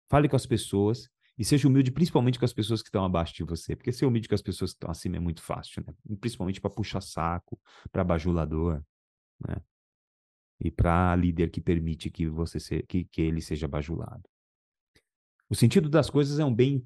[0.08, 3.44] Fale com as pessoas e seja humilde principalmente com as pessoas que estão abaixo de
[3.44, 3.76] você.
[3.76, 5.94] Porque ser humilde com as pessoas que estão acima é muito fácil, né?
[6.22, 7.60] Principalmente para puxar saco,
[7.92, 8.82] para bajulador,
[9.46, 9.56] né?
[10.58, 14.22] E para líder que permite que você se, que, que ele seja bajulado.
[15.50, 16.82] O sentido das coisas é um bem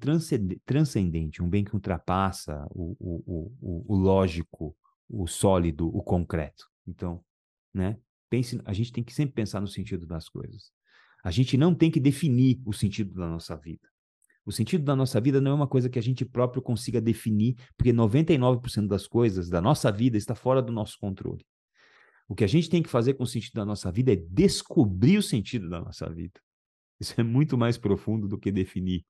[0.65, 4.75] transcendente, um bem que ultrapassa o, o, o, o lógico,
[5.07, 6.69] o sólido, o concreto.
[6.85, 7.23] Então,
[7.73, 7.97] né?
[8.29, 10.71] Pense, a gente tem que sempre pensar no sentido das coisas.
[11.23, 13.87] A gente não tem que definir o sentido da nossa vida.
[14.45, 17.55] O sentido da nossa vida não é uma coisa que a gente próprio consiga definir,
[17.75, 21.45] porque 99% das coisas da nossa vida está fora do nosso controle.
[22.29, 25.17] O que a gente tem que fazer com o sentido da nossa vida é descobrir
[25.17, 26.39] o sentido da nossa vida.
[26.99, 29.05] Isso é muito mais profundo do que definir.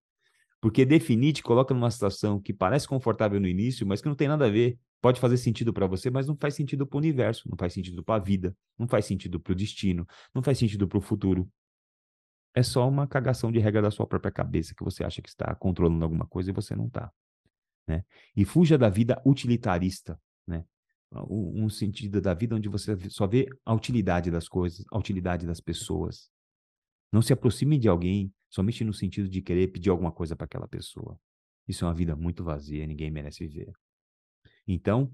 [0.59, 4.27] Porque definir te coloca numa situação que parece confortável no início, mas que não tem
[4.27, 7.47] nada a ver pode fazer sentido para você, mas não faz sentido para o universo,
[7.49, 10.87] não faz sentido para a vida, não faz sentido para o destino, não faz sentido
[10.87, 11.49] para o futuro.
[12.53, 15.53] É só uma cagação de regra da sua própria cabeça que você acha que está
[15.55, 17.11] controlando alguma coisa e você não está.
[17.87, 18.03] Né?
[18.35, 20.65] E fuja da vida utilitarista, né?
[21.29, 25.61] Um, sentido da vida onde você só vê a utilidade das coisas, a utilidade das
[25.61, 26.29] pessoas.
[27.13, 30.67] Não se aproxime de alguém somente no sentido de querer pedir alguma coisa para aquela
[30.67, 31.19] pessoa.
[31.67, 33.71] Isso é uma vida muito vazia, ninguém merece viver.
[34.67, 35.11] Então,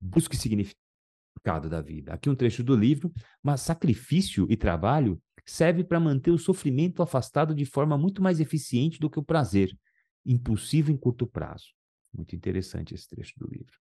[0.00, 2.12] busque significado da vida.
[2.12, 7.54] Aqui um trecho do livro, mas sacrifício e trabalho serve para manter o sofrimento afastado
[7.54, 9.76] de forma muito mais eficiente do que o prazer,
[10.24, 11.66] impulsivo em curto prazo.
[12.12, 13.81] Muito interessante esse trecho do livro.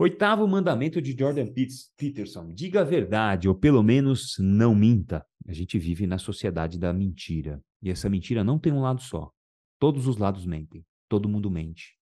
[0.00, 1.46] Oitavo mandamento de Jordan
[1.94, 5.22] Peterson: diga a verdade, ou pelo menos não minta.
[5.46, 7.62] A gente vive na sociedade da mentira.
[7.82, 9.30] E essa mentira não tem um lado só.
[9.78, 10.86] Todos os lados mentem.
[11.06, 11.98] Todo mundo mente.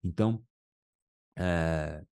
[0.00, 0.46] Então,
[1.36, 2.04] é,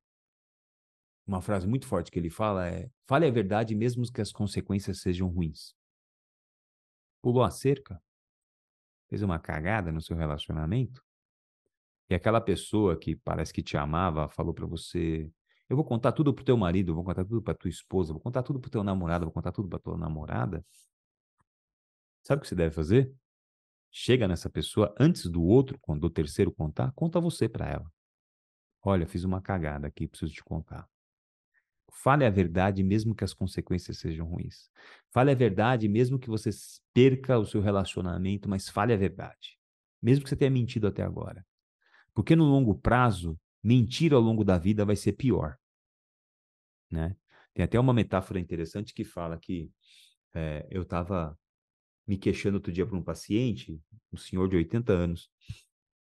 [1.25, 5.03] uma frase muito forte que ele fala é: fale a verdade mesmo que as consequências
[5.03, 5.73] sejam ruins.
[7.23, 8.03] Pulou a cerca?
[9.09, 11.01] Fez uma cagada no seu relacionamento?
[12.11, 15.31] E aquela pessoa que parece que te amava falou para você:
[15.69, 18.43] Eu vou contar tudo pro teu marido, vou contar tudo pra tua esposa, vou contar
[18.43, 20.65] tudo pro teu namorado, vou contar tudo pra tua namorada.
[22.23, 23.13] Sabe o que você deve fazer?
[23.91, 27.93] Chega nessa pessoa antes do outro, quando o terceiro contar, conta você para ela.
[28.83, 30.89] Olha, fiz uma cagada aqui, preciso te contar.
[31.91, 34.71] Fale a verdade, mesmo que as consequências sejam ruins.
[35.11, 36.51] Fale a verdade, mesmo que você
[36.93, 39.59] perca o seu relacionamento, mas fale a verdade.
[40.01, 41.45] Mesmo que você tenha mentido até agora.
[42.15, 45.57] Porque no longo prazo, mentir ao longo da vida vai ser pior.
[46.91, 47.17] Né?
[47.55, 49.71] Tem até uma metáfora interessante que fala que
[50.35, 51.39] é, eu estava
[52.07, 53.81] me queixando outro dia para um paciente,
[54.13, 55.31] um senhor de 80 anos.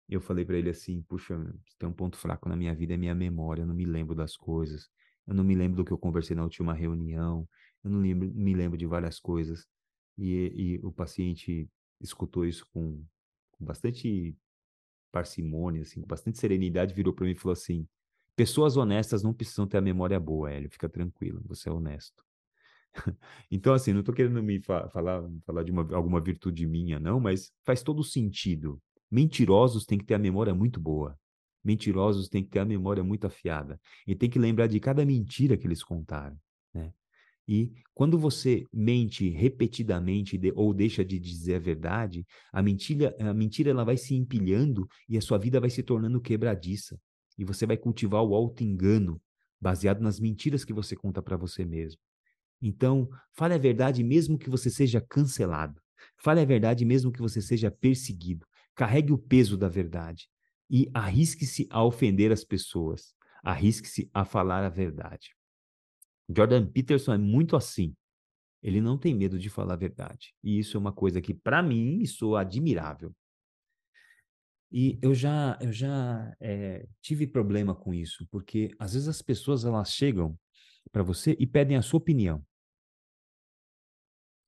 [0.08, 1.34] Eu falei para ele assim: Puxa,
[1.78, 4.36] tem um ponto fraco na minha vida, é minha memória, eu não me lembro das
[4.36, 4.88] coisas.
[5.26, 7.48] Eu não me lembro do que eu conversei na última reunião.
[7.82, 9.66] Eu não lembro, me lembro de várias coisas.
[10.18, 11.68] E, e o paciente
[12.00, 13.02] escutou isso com,
[13.52, 14.36] com bastante
[15.14, 17.86] parcimônia, assim, com bastante serenidade, virou para mim e falou assim:
[18.34, 22.24] pessoas honestas não precisam ter a memória boa, Hélio, fica tranquilo, você é honesto.
[23.50, 27.20] então, assim, não estou querendo me fa falar, falar de uma, alguma virtude minha, não,
[27.20, 28.80] mas faz todo sentido.
[29.08, 31.16] Mentirosos têm que ter a memória muito boa.
[31.62, 33.80] Mentirosos têm que ter a memória muito afiada.
[34.06, 36.36] E tem que lembrar de cada mentira que eles contaram,
[36.74, 36.92] né?
[37.46, 43.34] E quando você mente repetidamente de, ou deixa de dizer a verdade, a mentira, a
[43.34, 46.98] mentira ela vai se empilhando e a sua vida vai se tornando quebradiça.
[47.38, 49.20] E você vai cultivar o auto-engano
[49.60, 52.00] baseado nas mentiras que você conta para você mesmo.
[52.62, 55.80] Então, fale a verdade mesmo que você seja cancelado.
[56.18, 58.46] Fale a verdade mesmo que você seja perseguido.
[58.74, 60.28] Carregue o peso da verdade
[60.70, 63.14] e arrisque-se a ofender as pessoas.
[63.42, 65.30] Arrisque-se a falar a verdade.
[66.28, 67.94] Jordan Peterson é muito assim.
[68.62, 70.34] Ele não tem medo de falar a verdade.
[70.42, 73.14] E isso é uma coisa que, para mim, é admirável.
[74.72, 79.64] E eu já, eu já é, tive problema com isso, porque às vezes as pessoas
[79.64, 80.36] elas chegam
[80.90, 82.44] para você e pedem a sua opinião.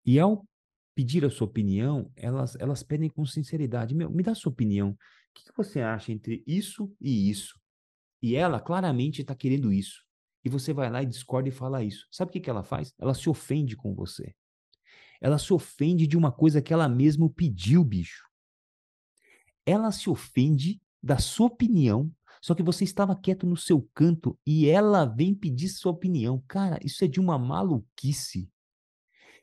[0.05, 0.49] E ao
[0.95, 4.91] pedir a sua opinião, elas, elas pedem com sinceridade: Meu, me dá a sua opinião.
[4.91, 4.99] O
[5.35, 7.61] que, que você acha entre isso e isso?
[8.23, 10.06] E ela claramente está querendo isso
[10.47, 12.07] e você vai lá e discorda e fala isso.
[12.09, 12.95] Sabe o que, que ela faz?
[13.01, 14.33] Ela se ofende com você.
[15.21, 18.23] Ela se ofende de uma coisa que ela mesma pediu, bicho.
[19.67, 24.69] Ela se ofende da sua opinião, só que você estava quieto no seu canto e
[24.69, 26.41] ela vem pedir sua opinião.
[26.47, 28.49] Cara, isso é de uma maluquice.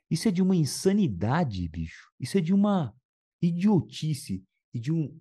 [0.10, 2.14] Isso é de uma insanidade, bicho.
[2.18, 2.96] Isso é de uma
[3.42, 4.42] idiotice
[4.74, 5.20] e de um.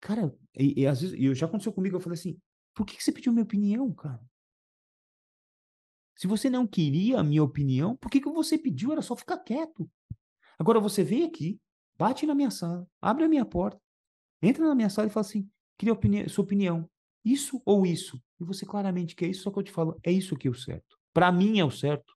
[0.00, 2.40] Cara, e, e às vezes, e já aconteceu comigo, eu falei assim:
[2.74, 4.29] por que, que você pediu minha opinião, cara?
[6.20, 8.92] Se você não queria a minha opinião, por que, que você pediu?
[8.92, 9.90] Era só ficar quieto.
[10.58, 11.58] Agora você vem aqui,
[11.96, 13.80] bate na minha sala, abre a minha porta,
[14.42, 15.48] entra na minha sala e fala assim:
[15.78, 16.86] queria opini sua opinião.
[17.24, 18.22] Isso ou isso?
[18.38, 20.54] E você claramente quer isso, só que eu te falo, é isso que é o
[20.54, 20.98] certo.
[21.10, 22.14] Para mim é o certo.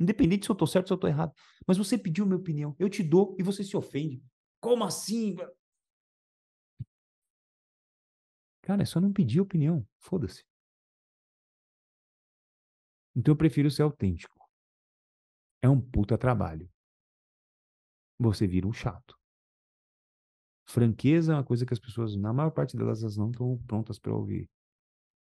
[0.00, 1.34] Independente se eu tô certo ou se eu tô errado.
[1.66, 4.22] Mas você pediu minha opinião, eu te dou e você se ofende.
[4.58, 5.36] Como assim?
[8.62, 9.86] Cara, é só não pedir opinião.
[9.98, 10.47] Foda-se.
[13.18, 14.38] Então eu prefiro ser autêntico.
[15.60, 16.70] É um puta trabalho.
[18.16, 19.18] Você vira um chato.
[20.68, 23.98] Franqueza é uma coisa que as pessoas, na maior parte delas, elas não estão prontas
[23.98, 24.48] para ouvir.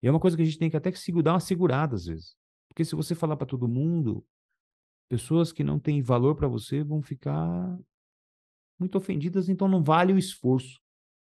[0.02, 2.06] E é uma coisa que a gente tem que até que dar uma segurada às
[2.06, 2.36] vezes.
[2.68, 4.26] Porque se você falar para todo mundo,
[5.08, 7.78] pessoas que não têm valor para você vão ficar
[8.80, 10.82] muito ofendidas, então não vale o esforço.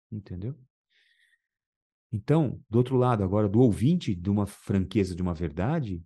[0.09, 0.57] Entendeu?
[2.09, 6.01] Então, do outro lado, agora, do ouvinte de uma franqueza, de uma verdade,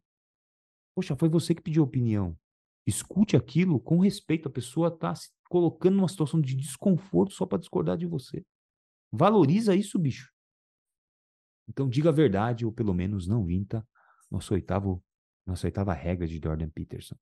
[0.98, 2.36] Poxa, foi você que pediu opinião.
[2.84, 4.48] Escute aquilo com respeito.
[4.48, 8.44] A pessoa está se colocando numa situação de desconforto só para discordar de você.
[9.12, 10.34] Valoriza isso, bicho.
[11.70, 13.88] Então diga a verdade, ou pelo menos não minta.
[14.32, 15.04] Nosso oitavo,
[15.46, 17.16] nossa oitava regra de Jordan Peterson.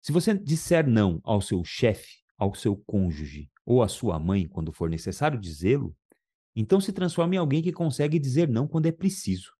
[0.00, 4.72] Se você disser não ao seu chefe, ao seu cônjuge ou a sua mãe quando
[4.72, 5.96] for necessário dizê-lo,
[6.54, 9.52] então se transforme em alguém que consegue dizer não quando é preciso.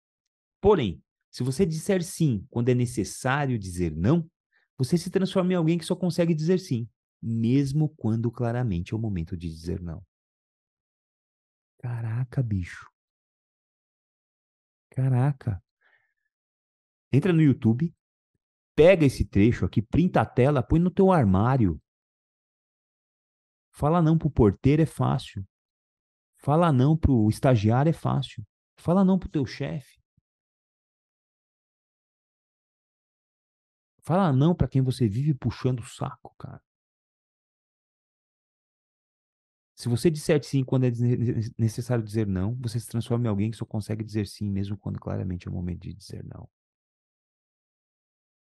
[0.60, 4.28] Porém, se você disser sim quando é necessário dizer não,
[4.76, 6.88] você se transforma em alguém que só consegue dizer sim,
[7.20, 10.04] mesmo quando claramente é o momento de dizer não.
[11.78, 12.90] Caraca, bicho.
[14.90, 15.62] Caraca.
[17.12, 17.94] Entra no YouTube,
[18.74, 21.80] pega esse trecho aqui, printa a tela, põe no teu armário.
[23.72, 25.46] Fala não pro porteiro é fácil.
[26.36, 28.44] Fala não pro estagiário é fácil.
[28.76, 29.97] Fala não pro teu chefe.
[34.08, 36.62] Fala não para quem você vive puxando o saco, cara.
[39.76, 40.90] Se você disser sim quando é
[41.58, 44.98] necessário dizer não, você se transforma em alguém que só consegue dizer sim, mesmo quando
[44.98, 46.48] claramente é o momento de dizer não.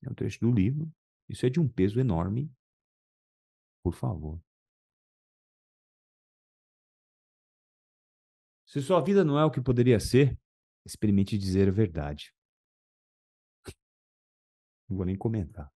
[0.05, 0.89] É um trecho do livro.
[1.29, 2.49] Isso é de um peso enorme.
[3.83, 4.41] Por favor.
[8.65, 10.39] Se sua vida não é o que poderia ser,
[10.85, 12.36] experimente dizer a verdade.
[14.89, 15.71] Não vou nem comentar.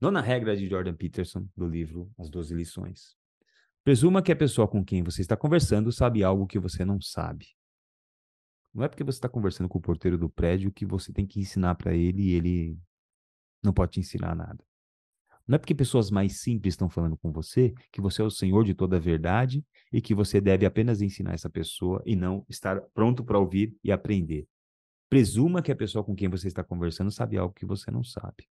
[0.00, 3.16] Nona regra de Jordan Peterson, do livro As Doze Lições.
[3.82, 7.46] Presuma que a pessoa com quem você está conversando sabe algo que você não sabe.
[8.72, 11.40] Não é porque você está conversando com o porteiro do prédio que você tem que
[11.40, 12.78] ensinar para ele e ele
[13.62, 14.64] não pode te ensinar nada.
[15.48, 18.64] Não é porque pessoas mais simples estão falando com você que você é o senhor
[18.64, 22.82] de toda a verdade e que você deve apenas ensinar essa pessoa e não estar
[22.92, 24.46] pronto para ouvir e aprender.
[25.08, 28.48] Presuma que a pessoa com quem você está conversando sabe algo que você não sabe.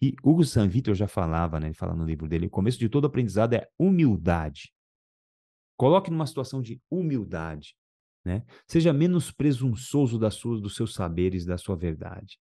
[0.00, 2.88] E Hugo San Vitor já falava, né, ele fala no livro dele, o começo de
[2.88, 4.72] todo aprendizado é humildade.
[5.76, 7.74] Coloque numa situação de humildade,
[8.24, 8.44] né?
[8.66, 12.38] Seja menos presunçoso das suas, dos seus saberes, da sua verdade.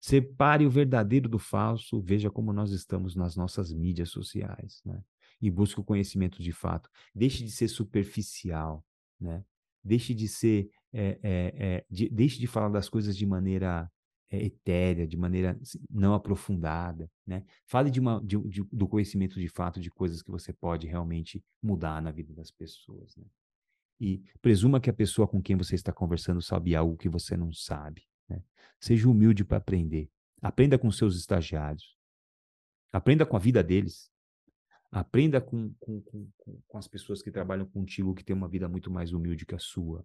[0.00, 5.00] Separe o verdadeiro do falso, veja como nós estamos nas nossas mídias sociais, né?
[5.40, 6.90] E busque o conhecimento de fato.
[7.14, 8.84] Deixe de ser superficial,
[9.20, 9.44] né?
[9.82, 13.90] Deixe de ser, é, é, de, deixe de falar das coisas de maneira
[14.30, 17.44] etérea, de maneira assim, não aprofundada, né?
[17.66, 21.44] Fale de uma, de, de, do conhecimento de fato de coisas que você pode realmente
[21.62, 23.26] mudar na vida das pessoas, né?
[24.00, 27.52] E presuma que a pessoa com quem você está conversando sabe algo que você não
[27.52, 28.42] sabe, né?
[28.80, 30.10] Seja humilde para aprender.
[30.40, 31.96] Aprenda com seus estagiários.
[32.92, 34.10] Aprenda com a vida deles.
[34.90, 36.28] Aprenda com, com, com,
[36.66, 39.58] com as pessoas que trabalham contigo que têm uma vida muito mais humilde que a
[39.58, 40.04] sua.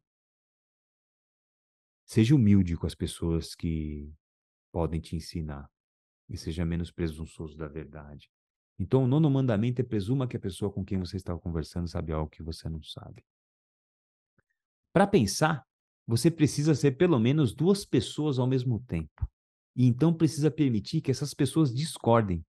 [2.08, 4.10] Seja humilde com as pessoas que
[4.72, 5.70] podem te ensinar
[6.30, 8.32] e seja menos presunçoso da verdade.
[8.80, 12.14] Então, o nono mandamento é presuma que a pessoa com quem você está conversando sabe
[12.14, 13.26] algo que você não sabe.
[14.94, 15.68] Para pensar,
[16.08, 19.30] você precisa ser pelo menos duas pessoas ao mesmo tempo.
[19.76, 22.46] E então precisa permitir que essas pessoas discordem.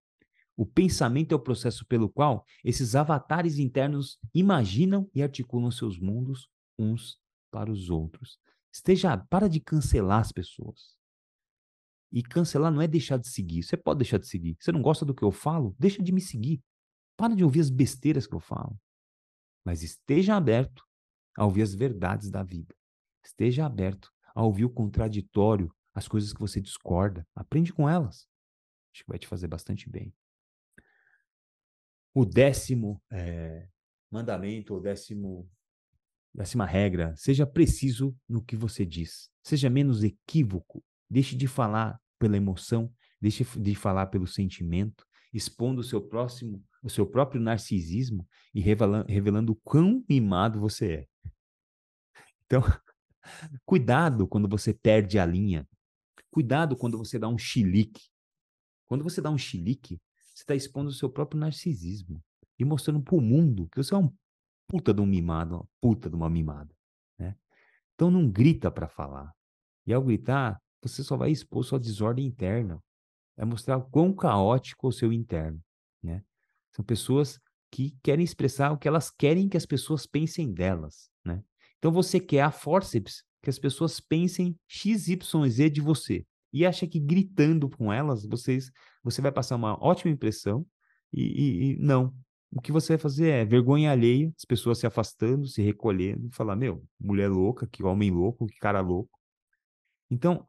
[0.56, 6.48] O pensamento é o processo pelo qual esses avatares internos imaginam e articulam seus mundos
[6.78, 8.38] uns para os outros.
[8.78, 10.96] Esteja, para de cancelar as pessoas.
[12.12, 13.64] E cancelar não é deixar de seguir.
[13.64, 14.56] Você pode deixar de seguir.
[14.60, 15.74] Você não gosta do que eu falo?
[15.78, 16.62] Deixa de me seguir.
[17.16, 18.78] Para de ouvir as besteiras que eu falo.
[19.64, 20.86] Mas esteja aberto
[21.36, 22.72] a ouvir as verdades da vida.
[23.24, 27.26] Esteja aberto a ouvir o contraditório, as coisas que você discorda.
[27.34, 28.28] Aprende com elas.
[28.94, 30.14] Acho que vai te fazer bastante bem.
[32.14, 33.68] O décimo é,
[34.08, 35.50] mandamento, o décimo
[36.34, 39.30] Décima regra, seja preciso no que você diz.
[39.42, 40.82] Seja menos equívoco.
[41.10, 46.90] Deixe de falar pela emoção, deixe de falar pelo sentimento, expondo o seu próximo, o
[46.90, 51.06] seu próprio narcisismo e revelando, revelando o quão mimado você é.
[52.44, 52.62] Então,
[53.64, 55.66] cuidado quando você perde a linha.
[56.30, 58.02] Cuidado quando você dá um chilique.
[58.86, 60.00] Quando você dá um chilique,
[60.34, 62.22] você está expondo o seu próprio narcisismo
[62.58, 64.12] e mostrando para o mundo que você é um
[64.68, 66.72] puta de um mimado, uma puta de uma mimada,
[67.18, 67.34] né?
[67.94, 69.32] Então não grita para falar.
[69.86, 72.80] E ao gritar, você só vai expor sua desordem interna.
[73.36, 75.60] É mostrar o quão caótico é o seu interno,
[76.02, 76.22] né?
[76.72, 77.40] São pessoas
[77.70, 81.42] que querem expressar o que elas querem que as pessoas pensem delas, né?
[81.78, 86.98] Então você quer a forceps que as pessoas pensem XYZ de você e acha que
[86.98, 88.70] gritando com elas vocês
[89.02, 90.66] você vai passar uma ótima impressão
[91.12, 92.12] e, e, e não
[92.50, 96.56] o que você vai fazer é vergonha alheia, as pessoas se afastando, se recolhendo, falar,
[96.56, 99.18] meu, mulher louca, que homem louco, que cara louco.
[100.10, 100.46] Então,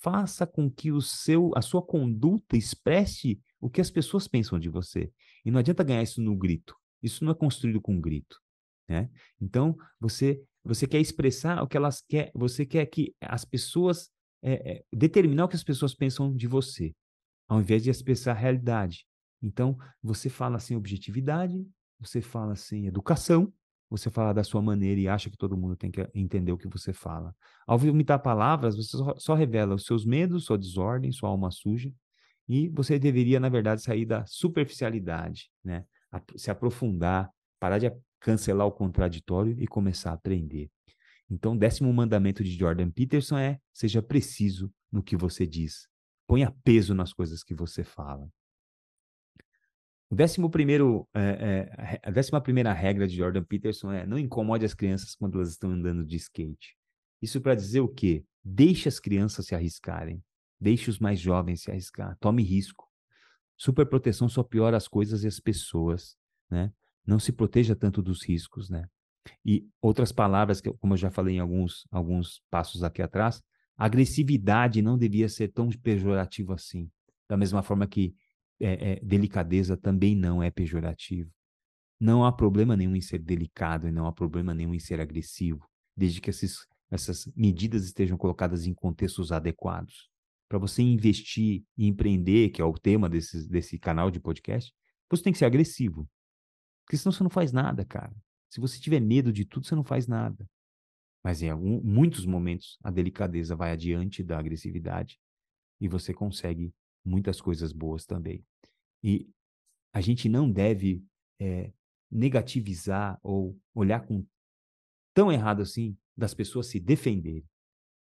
[0.00, 4.68] faça com que o seu, a sua conduta expresse o que as pessoas pensam de
[4.68, 5.10] você.
[5.44, 6.76] E não adianta ganhar isso no grito.
[7.02, 8.40] Isso não é construído com grito,
[8.88, 9.10] né?
[9.40, 14.10] Então, você você quer expressar o que elas querem, você quer que as pessoas
[14.42, 16.92] é, é, determinar o que as pessoas pensam de você,
[17.48, 19.06] ao invés de expressar a realidade.
[19.46, 21.64] Então, você fala sem objetividade,
[22.00, 23.52] você fala sem educação,
[23.88, 26.66] você fala da sua maneira e acha que todo mundo tem que entender o que
[26.66, 27.32] você fala.
[27.64, 31.92] Ao vomitar palavras, você só, só revela os seus medos, sua desordem, sua alma suja,
[32.48, 35.84] e você deveria, na verdade, sair da superficialidade, né?
[36.36, 37.30] se aprofundar,
[37.60, 40.68] parar de cancelar o contraditório e começar a aprender.
[41.30, 45.86] Então, décimo mandamento de Jordan Peterson é: seja preciso no que você diz.
[46.26, 48.28] Ponha peso nas coisas que você fala.
[50.08, 54.64] O décimo primeiro, é, é, a décima primeira regra de Jordan Peterson é não incomode
[54.64, 56.76] as crianças quando elas estão andando de skate.
[57.20, 58.24] Isso para dizer o quê?
[58.44, 60.22] Deixe as crianças se arriscarem.
[60.60, 62.16] Deixe os mais jovens se arriscar.
[62.20, 62.86] Tome risco.
[63.56, 66.16] Superproteção só piora as coisas e as pessoas,
[66.50, 66.72] né?
[67.04, 68.88] Não se proteja tanto dos riscos, né?
[69.44, 73.42] E outras palavras, que, como eu já falei em alguns, alguns passos aqui atrás,
[73.76, 76.90] agressividade não devia ser tão pejorativo assim.
[77.28, 78.14] Da mesma forma que
[78.60, 81.30] é, é, delicadeza também não é pejorativo.
[81.98, 85.66] Não há problema nenhum em ser delicado e não há problema nenhum em ser agressivo,
[85.96, 86.58] desde que esses,
[86.90, 90.08] essas medidas estejam colocadas em contextos adequados.
[90.48, 94.72] Para você investir e empreender, que é o tema desse, desse canal de podcast,
[95.10, 96.08] você tem que ser agressivo.
[96.84, 98.14] Porque senão você não faz nada, cara.
[98.48, 100.46] Se você tiver medo de tudo, você não faz nada.
[101.24, 105.18] Mas em algum, muitos momentos, a delicadeza vai adiante da agressividade
[105.80, 106.72] e você consegue
[107.06, 108.44] muitas coisas boas também.
[109.02, 109.28] E
[109.92, 111.02] a gente não deve
[111.40, 111.72] é,
[112.10, 114.26] negativizar ou olhar com
[115.14, 117.44] tão errado assim das pessoas se defenderem.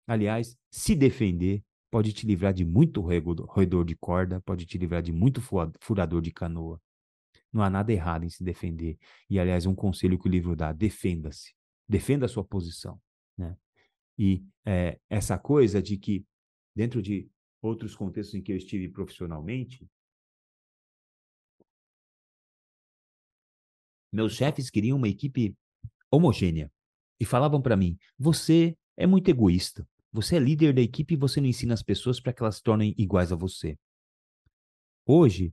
[0.06, 5.12] Aliás, se defender pode te livrar de muito roedor de corda, pode te livrar de
[5.12, 5.40] muito
[5.80, 6.80] furador de canoa.
[7.52, 8.98] Não há nada errado em se defender.
[9.30, 11.54] E, aliás, um conselho que o livro dá: defenda-se.
[11.88, 13.00] Defenda a sua posição.
[13.38, 13.56] Né?
[14.18, 16.24] E é, essa coisa de que,
[16.74, 17.28] dentro de
[17.66, 19.88] outros contextos em que eu estive profissionalmente,
[24.12, 25.56] meus chefes queriam uma equipe
[26.10, 26.70] homogênea
[27.18, 29.86] e falavam para mim: você é muito egoísta.
[30.12, 32.62] Você é líder da equipe e você não ensina as pessoas para que elas se
[32.62, 33.76] tornem iguais a você.
[35.04, 35.52] Hoje,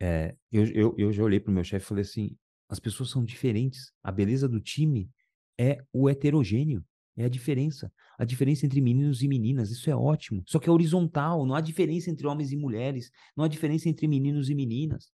[0.00, 2.36] é, eu, eu, eu já olhei para o meu chefe e falei assim:
[2.68, 3.92] as pessoas são diferentes.
[4.02, 5.10] A beleza do time
[5.58, 6.84] é o heterogêneo.
[7.16, 7.92] É a diferença.
[8.18, 9.70] A diferença entre meninos e meninas.
[9.70, 10.42] Isso é ótimo.
[10.46, 11.44] Só que é horizontal.
[11.46, 13.10] Não há diferença entre homens e mulheres.
[13.36, 15.10] Não há diferença entre meninos e meninas.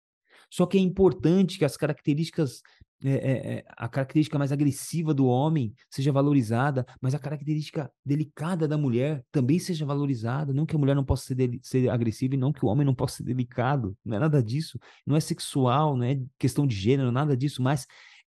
[0.51, 2.63] Só que é importante que as características,
[3.05, 8.67] é, é, é a característica mais agressiva do homem seja valorizada, mas a característica delicada
[8.67, 10.53] da mulher também seja valorizada.
[10.55, 12.95] Não que a mulher não possa ser, ser agressiva e não que o homem não
[12.95, 13.97] possa ser delicado.
[14.05, 14.79] Não é nada disso.
[15.07, 17.87] Não é sexual, não é questão de gênero, nada disso, mas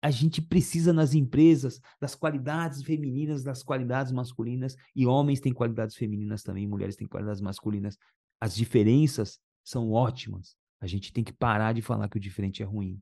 [0.02, 5.96] a gente precisa nas empresas das qualidades femininas, das qualidades masculinas, e homens têm qualidades
[5.96, 7.98] femininas também, mulheres têm qualidades masculinas.
[8.40, 10.56] As diferenças são ótimas.
[10.80, 13.02] A gente tem que parar de falar que o diferente é ruim.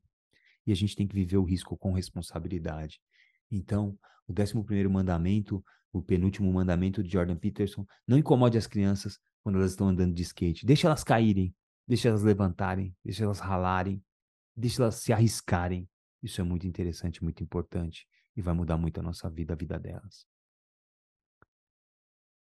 [0.65, 2.99] E a gente tem que viver o risco com responsabilidade.
[3.51, 9.59] Então, o 11 mandamento, o penúltimo mandamento de Jordan Peterson, não incomode as crianças quando
[9.59, 10.65] elas estão andando de skate.
[10.65, 11.55] Deixa elas caírem,
[11.87, 14.03] deixa elas levantarem, deixa elas ralarem,
[14.55, 15.87] deixa elas se arriscarem
[16.21, 19.79] isso é muito interessante, muito importante e vai mudar muito a nossa vida, a vida
[19.79, 20.25] delas.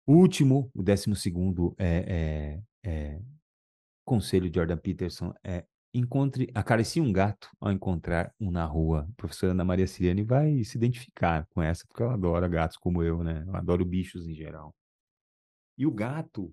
[0.07, 3.21] O último, o décimo segundo é, é, é,
[4.05, 9.07] conselho de Jordan Peterson é encontre, acaricie um gato ao encontrar um na rua.
[9.09, 13.03] A professora Ana Maria Siriane vai se identificar com essa, porque ela adora gatos como
[13.03, 13.45] eu, né?
[13.47, 14.75] Eu adoro bichos em geral.
[15.77, 16.53] E o gato,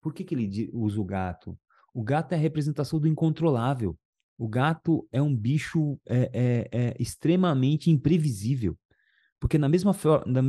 [0.00, 1.58] por que, que ele usa o gato?
[1.92, 3.98] O gato é a representação do incontrolável.
[4.38, 8.78] O gato é um bicho é, é, é extremamente imprevisível.
[9.40, 9.92] Porque na mesma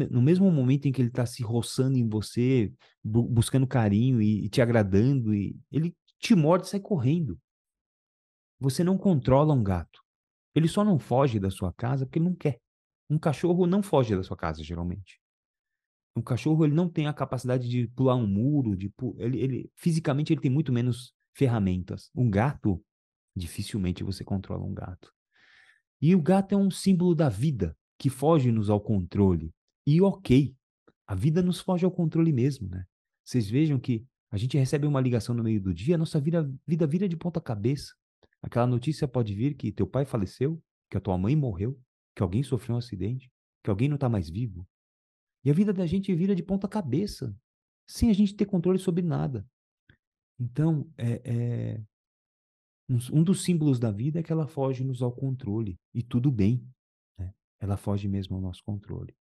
[0.10, 2.72] no mesmo momento em que ele está se roçando em você,
[3.04, 7.40] bu buscando carinho e, e, te agradando, e ele te morde e sai correndo.
[8.60, 10.02] Você não controla um gato.
[10.54, 12.60] Ele só não foge da sua casa porque ele não quer.
[13.10, 15.20] Um cachorro não foge da sua casa, geralmente.
[16.16, 20.34] Um cachorro ele não tem a capacidade de pular um muro, de ele, ele fisicamente
[20.34, 22.12] ele tem muito menos ferramentas.
[22.14, 22.84] Um gato
[23.36, 25.14] Dificilmente você controla um gato.
[26.02, 29.54] E o gato é um símbolo da vida, que foge-nos ao controle.
[29.86, 30.56] E ok,
[31.06, 32.86] a vida nos foge ao controle mesmo, né?
[33.24, 36.50] Vocês vejam que a gente recebe uma ligação no meio do dia, a nossa vida,
[36.66, 37.94] vida vira de ponta cabeça.
[38.42, 41.80] Aquela notícia pode vir que teu pai faleceu, que a tua mãe morreu,
[42.16, 43.30] que alguém sofreu um acidente,
[43.64, 44.68] que alguém não está mais vivo.
[45.44, 47.36] E a vida da gente vira de ponta cabeça,
[47.88, 49.46] sem a gente ter controle sobre nada.
[50.40, 51.82] Então, é, é,
[52.90, 55.80] um dos símbolos da vida é que ela foge-nos ao controle.
[55.94, 56.66] E tudo bem.
[57.18, 57.32] Né?
[57.60, 59.16] Ela foge mesmo ao nosso controle.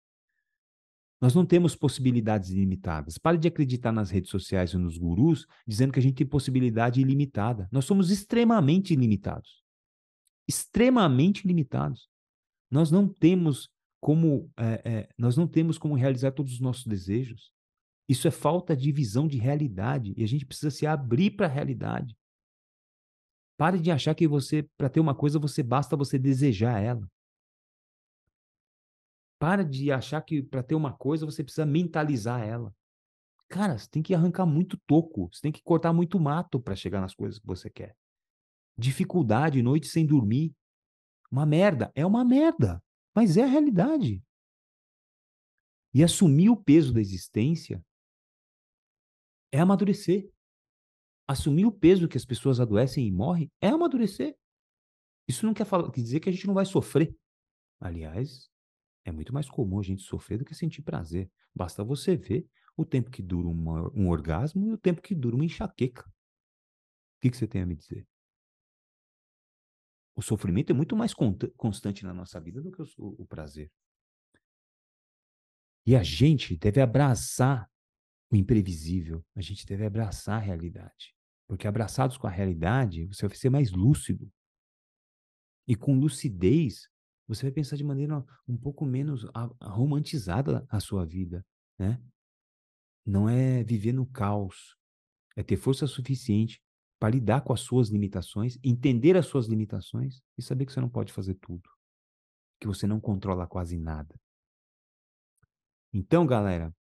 [1.21, 3.19] Nós não temos possibilidades ilimitadas.
[3.19, 7.01] Pare de acreditar nas redes sociais e nos gurus dizendo que a gente tem possibilidade
[7.01, 7.69] ilimitada.
[7.73, 9.63] Nós somos extremamente limitados.
[10.47, 12.09] Extremamente limitados.
[12.71, 13.69] Nós não temos
[14.01, 17.51] como é, é, nós não temos como realizar todos os nossos desejos.
[18.09, 21.51] Isso é falta de visão de realidade e a gente precisa se abrir para a
[21.51, 22.17] realidade.
[23.59, 27.11] Pare de achar que você, para ter uma coisa, você basta você desejar ela.
[29.37, 32.73] Para de achar que para ter uma coisa você precisa mentalizar ela.
[33.49, 37.01] Cara, você tem que arrancar muito toco, você tem que cortar muito mato para chegar
[37.01, 37.97] nas coisas que você quer.
[38.79, 40.55] Dificuldade, noite sem dormir.
[41.29, 42.81] Uma merda, é uma merda,
[43.13, 44.23] mas é a realidade.
[45.93, 47.85] E assumir o peso da existência
[49.51, 50.31] é amadurecer.
[51.29, 54.35] Assumir o peso que as pessoas adoecem e morrem é amadurecer.
[55.29, 57.15] Isso não quer, falar, quer dizer que a gente não vai sofrer.
[57.79, 58.49] Aliás,
[59.05, 61.31] é muito mais comum a gente sofrer do que sentir prazer.
[61.55, 65.37] Basta você ver o tempo que dura uma, um orgasmo e o tempo que dura
[65.37, 66.09] uma enxaqueca.
[66.09, 68.07] O que, que você tem a me dizer?
[70.17, 71.13] O sofrimento é muito mais
[71.57, 72.87] constante na nossa vida do que o,
[73.19, 73.71] o prazer.
[75.87, 77.71] E a gente deve abraçar
[78.31, 81.18] o imprevisível, a gente deve abraçar a realidade.
[81.49, 84.31] Porque abraçados com a realidade, você vai ser mais lúcido.
[85.67, 86.89] E com lucidez,
[87.27, 89.27] você vai pensar de maneira um pouco menos
[89.63, 91.45] romantizada a sua vida,
[91.79, 92.01] né?
[93.05, 94.77] Não é viver no caos,
[95.35, 96.63] é ter força suficiente
[96.99, 100.91] para lidar com as suas limitações, entender as suas limitações e saber que você não
[100.91, 101.71] pode fazer tudo,
[102.61, 104.15] que você não controla quase nada.
[105.93, 106.75] Então, galera,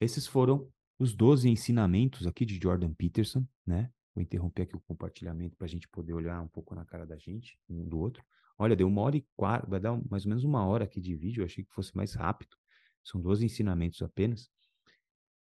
[0.00, 3.92] esses foram os 12 ensinamentos aqui de Jordan Peterson, né?
[4.18, 7.16] Vou interromper aqui o compartilhamento para a gente poder olhar um pouco na cara da
[7.16, 8.20] gente, um do outro.
[8.58, 11.14] Olha, deu uma hora e quatro, vai dar mais ou menos uma hora aqui de
[11.14, 12.56] vídeo, eu achei que fosse mais rápido.
[13.04, 14.50] São 12 ensinamentos apenas.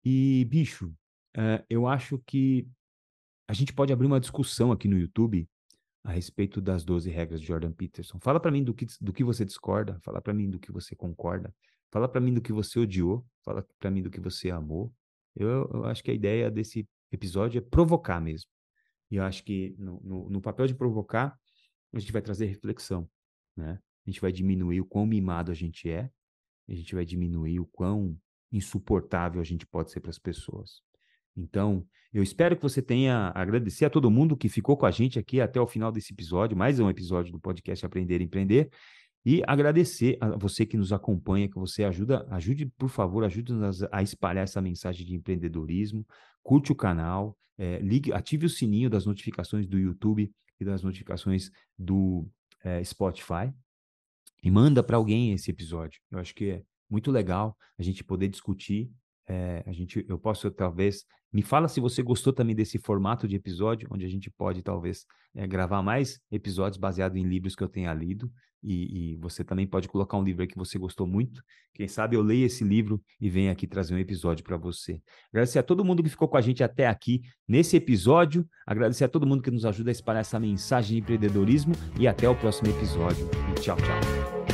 [0.05, 0.87] E, bicho,
[1.35, 2.65] uh, eu acho que
[3.45, 5.45] a gente pode abrir uma discussão aqui no YouTube
[6.01, 8.21] a respeito das 12 regras de Jordan Peterson.
[8.21, 10.95] Fala para mim do que, do que você discorda, fala para mim do que você
[10.95, 11.53] concorda,
[11.91, 14.93] fala para mim do que você odiou, fala para mim do que você amou.
[15.35, 18.49] Eu, eu, acho que a ideia desse episódio é provocar mesmo.
[19.11, 21.37] E eu acho que no, no, no papel de provocar,
[21.93, 23.07] a gente vai trazer reflexão,
[23.55, 23.79] né?
[24.07, 26.09] A gente vai diminuir o quão mimado a gente é,
[26.67, 28.17] a gente vai diminuir o quão
[28.51, 30.81] insuportável a gente pode ser para as pessoas.
[31.35, 35.17] Então, eu espero que você tenha agradecer a todo mundo que ficou com a gente
[35.17, 38.69] aqui até o final desse episódio, mais um episódio do podcast Aprender e Empreender.
[39.23, 44.01] E agradecer a você que nos acompanha, que você ajuda, ajude, por favor, ajude-nos a
[44.01, 46.05] espalhar essa mensagem de empreendedorismo.
[46.41, 51.51] Curte o canal, é, ligue, ative o sininho das notificações do YouTube e das notificações
[51.77, 52.27] do
[52.63, 53.53] é, Spotify.
[54.43, 56.01] E manda para alguém esse episódio.
[56.09, 58.91] Eu acho que é muito legal a gente poder discutir.
[59.27, 63.35] É, a gente, eu posso talvez me fala se você gostou também desse formato de
[63.35, 65.05] episódio, onde a gente pode talvez
[65.47, 68.29] gravar mais episódios baseados em livros que eu tenha lido.
[68.63, 71.41] E, e, você também pode colocar um livro aí que você gostou muito.
[71.73, 75.01] Quem sabe eu leio esse livro e venho aqui trazer um episódio para você.
[75.31, 78.47] Agradecer a todo mundo que ficou com a gente até aqui nesse episódio.
[78.65, 81.73] Agradecer a todo mundo que nos ajuda a espalhar essa mensagem de empreendedorismo.
[81.99, 83.27] E até o próximo episódio.
[83.51, 84.50] E tchau, tchau.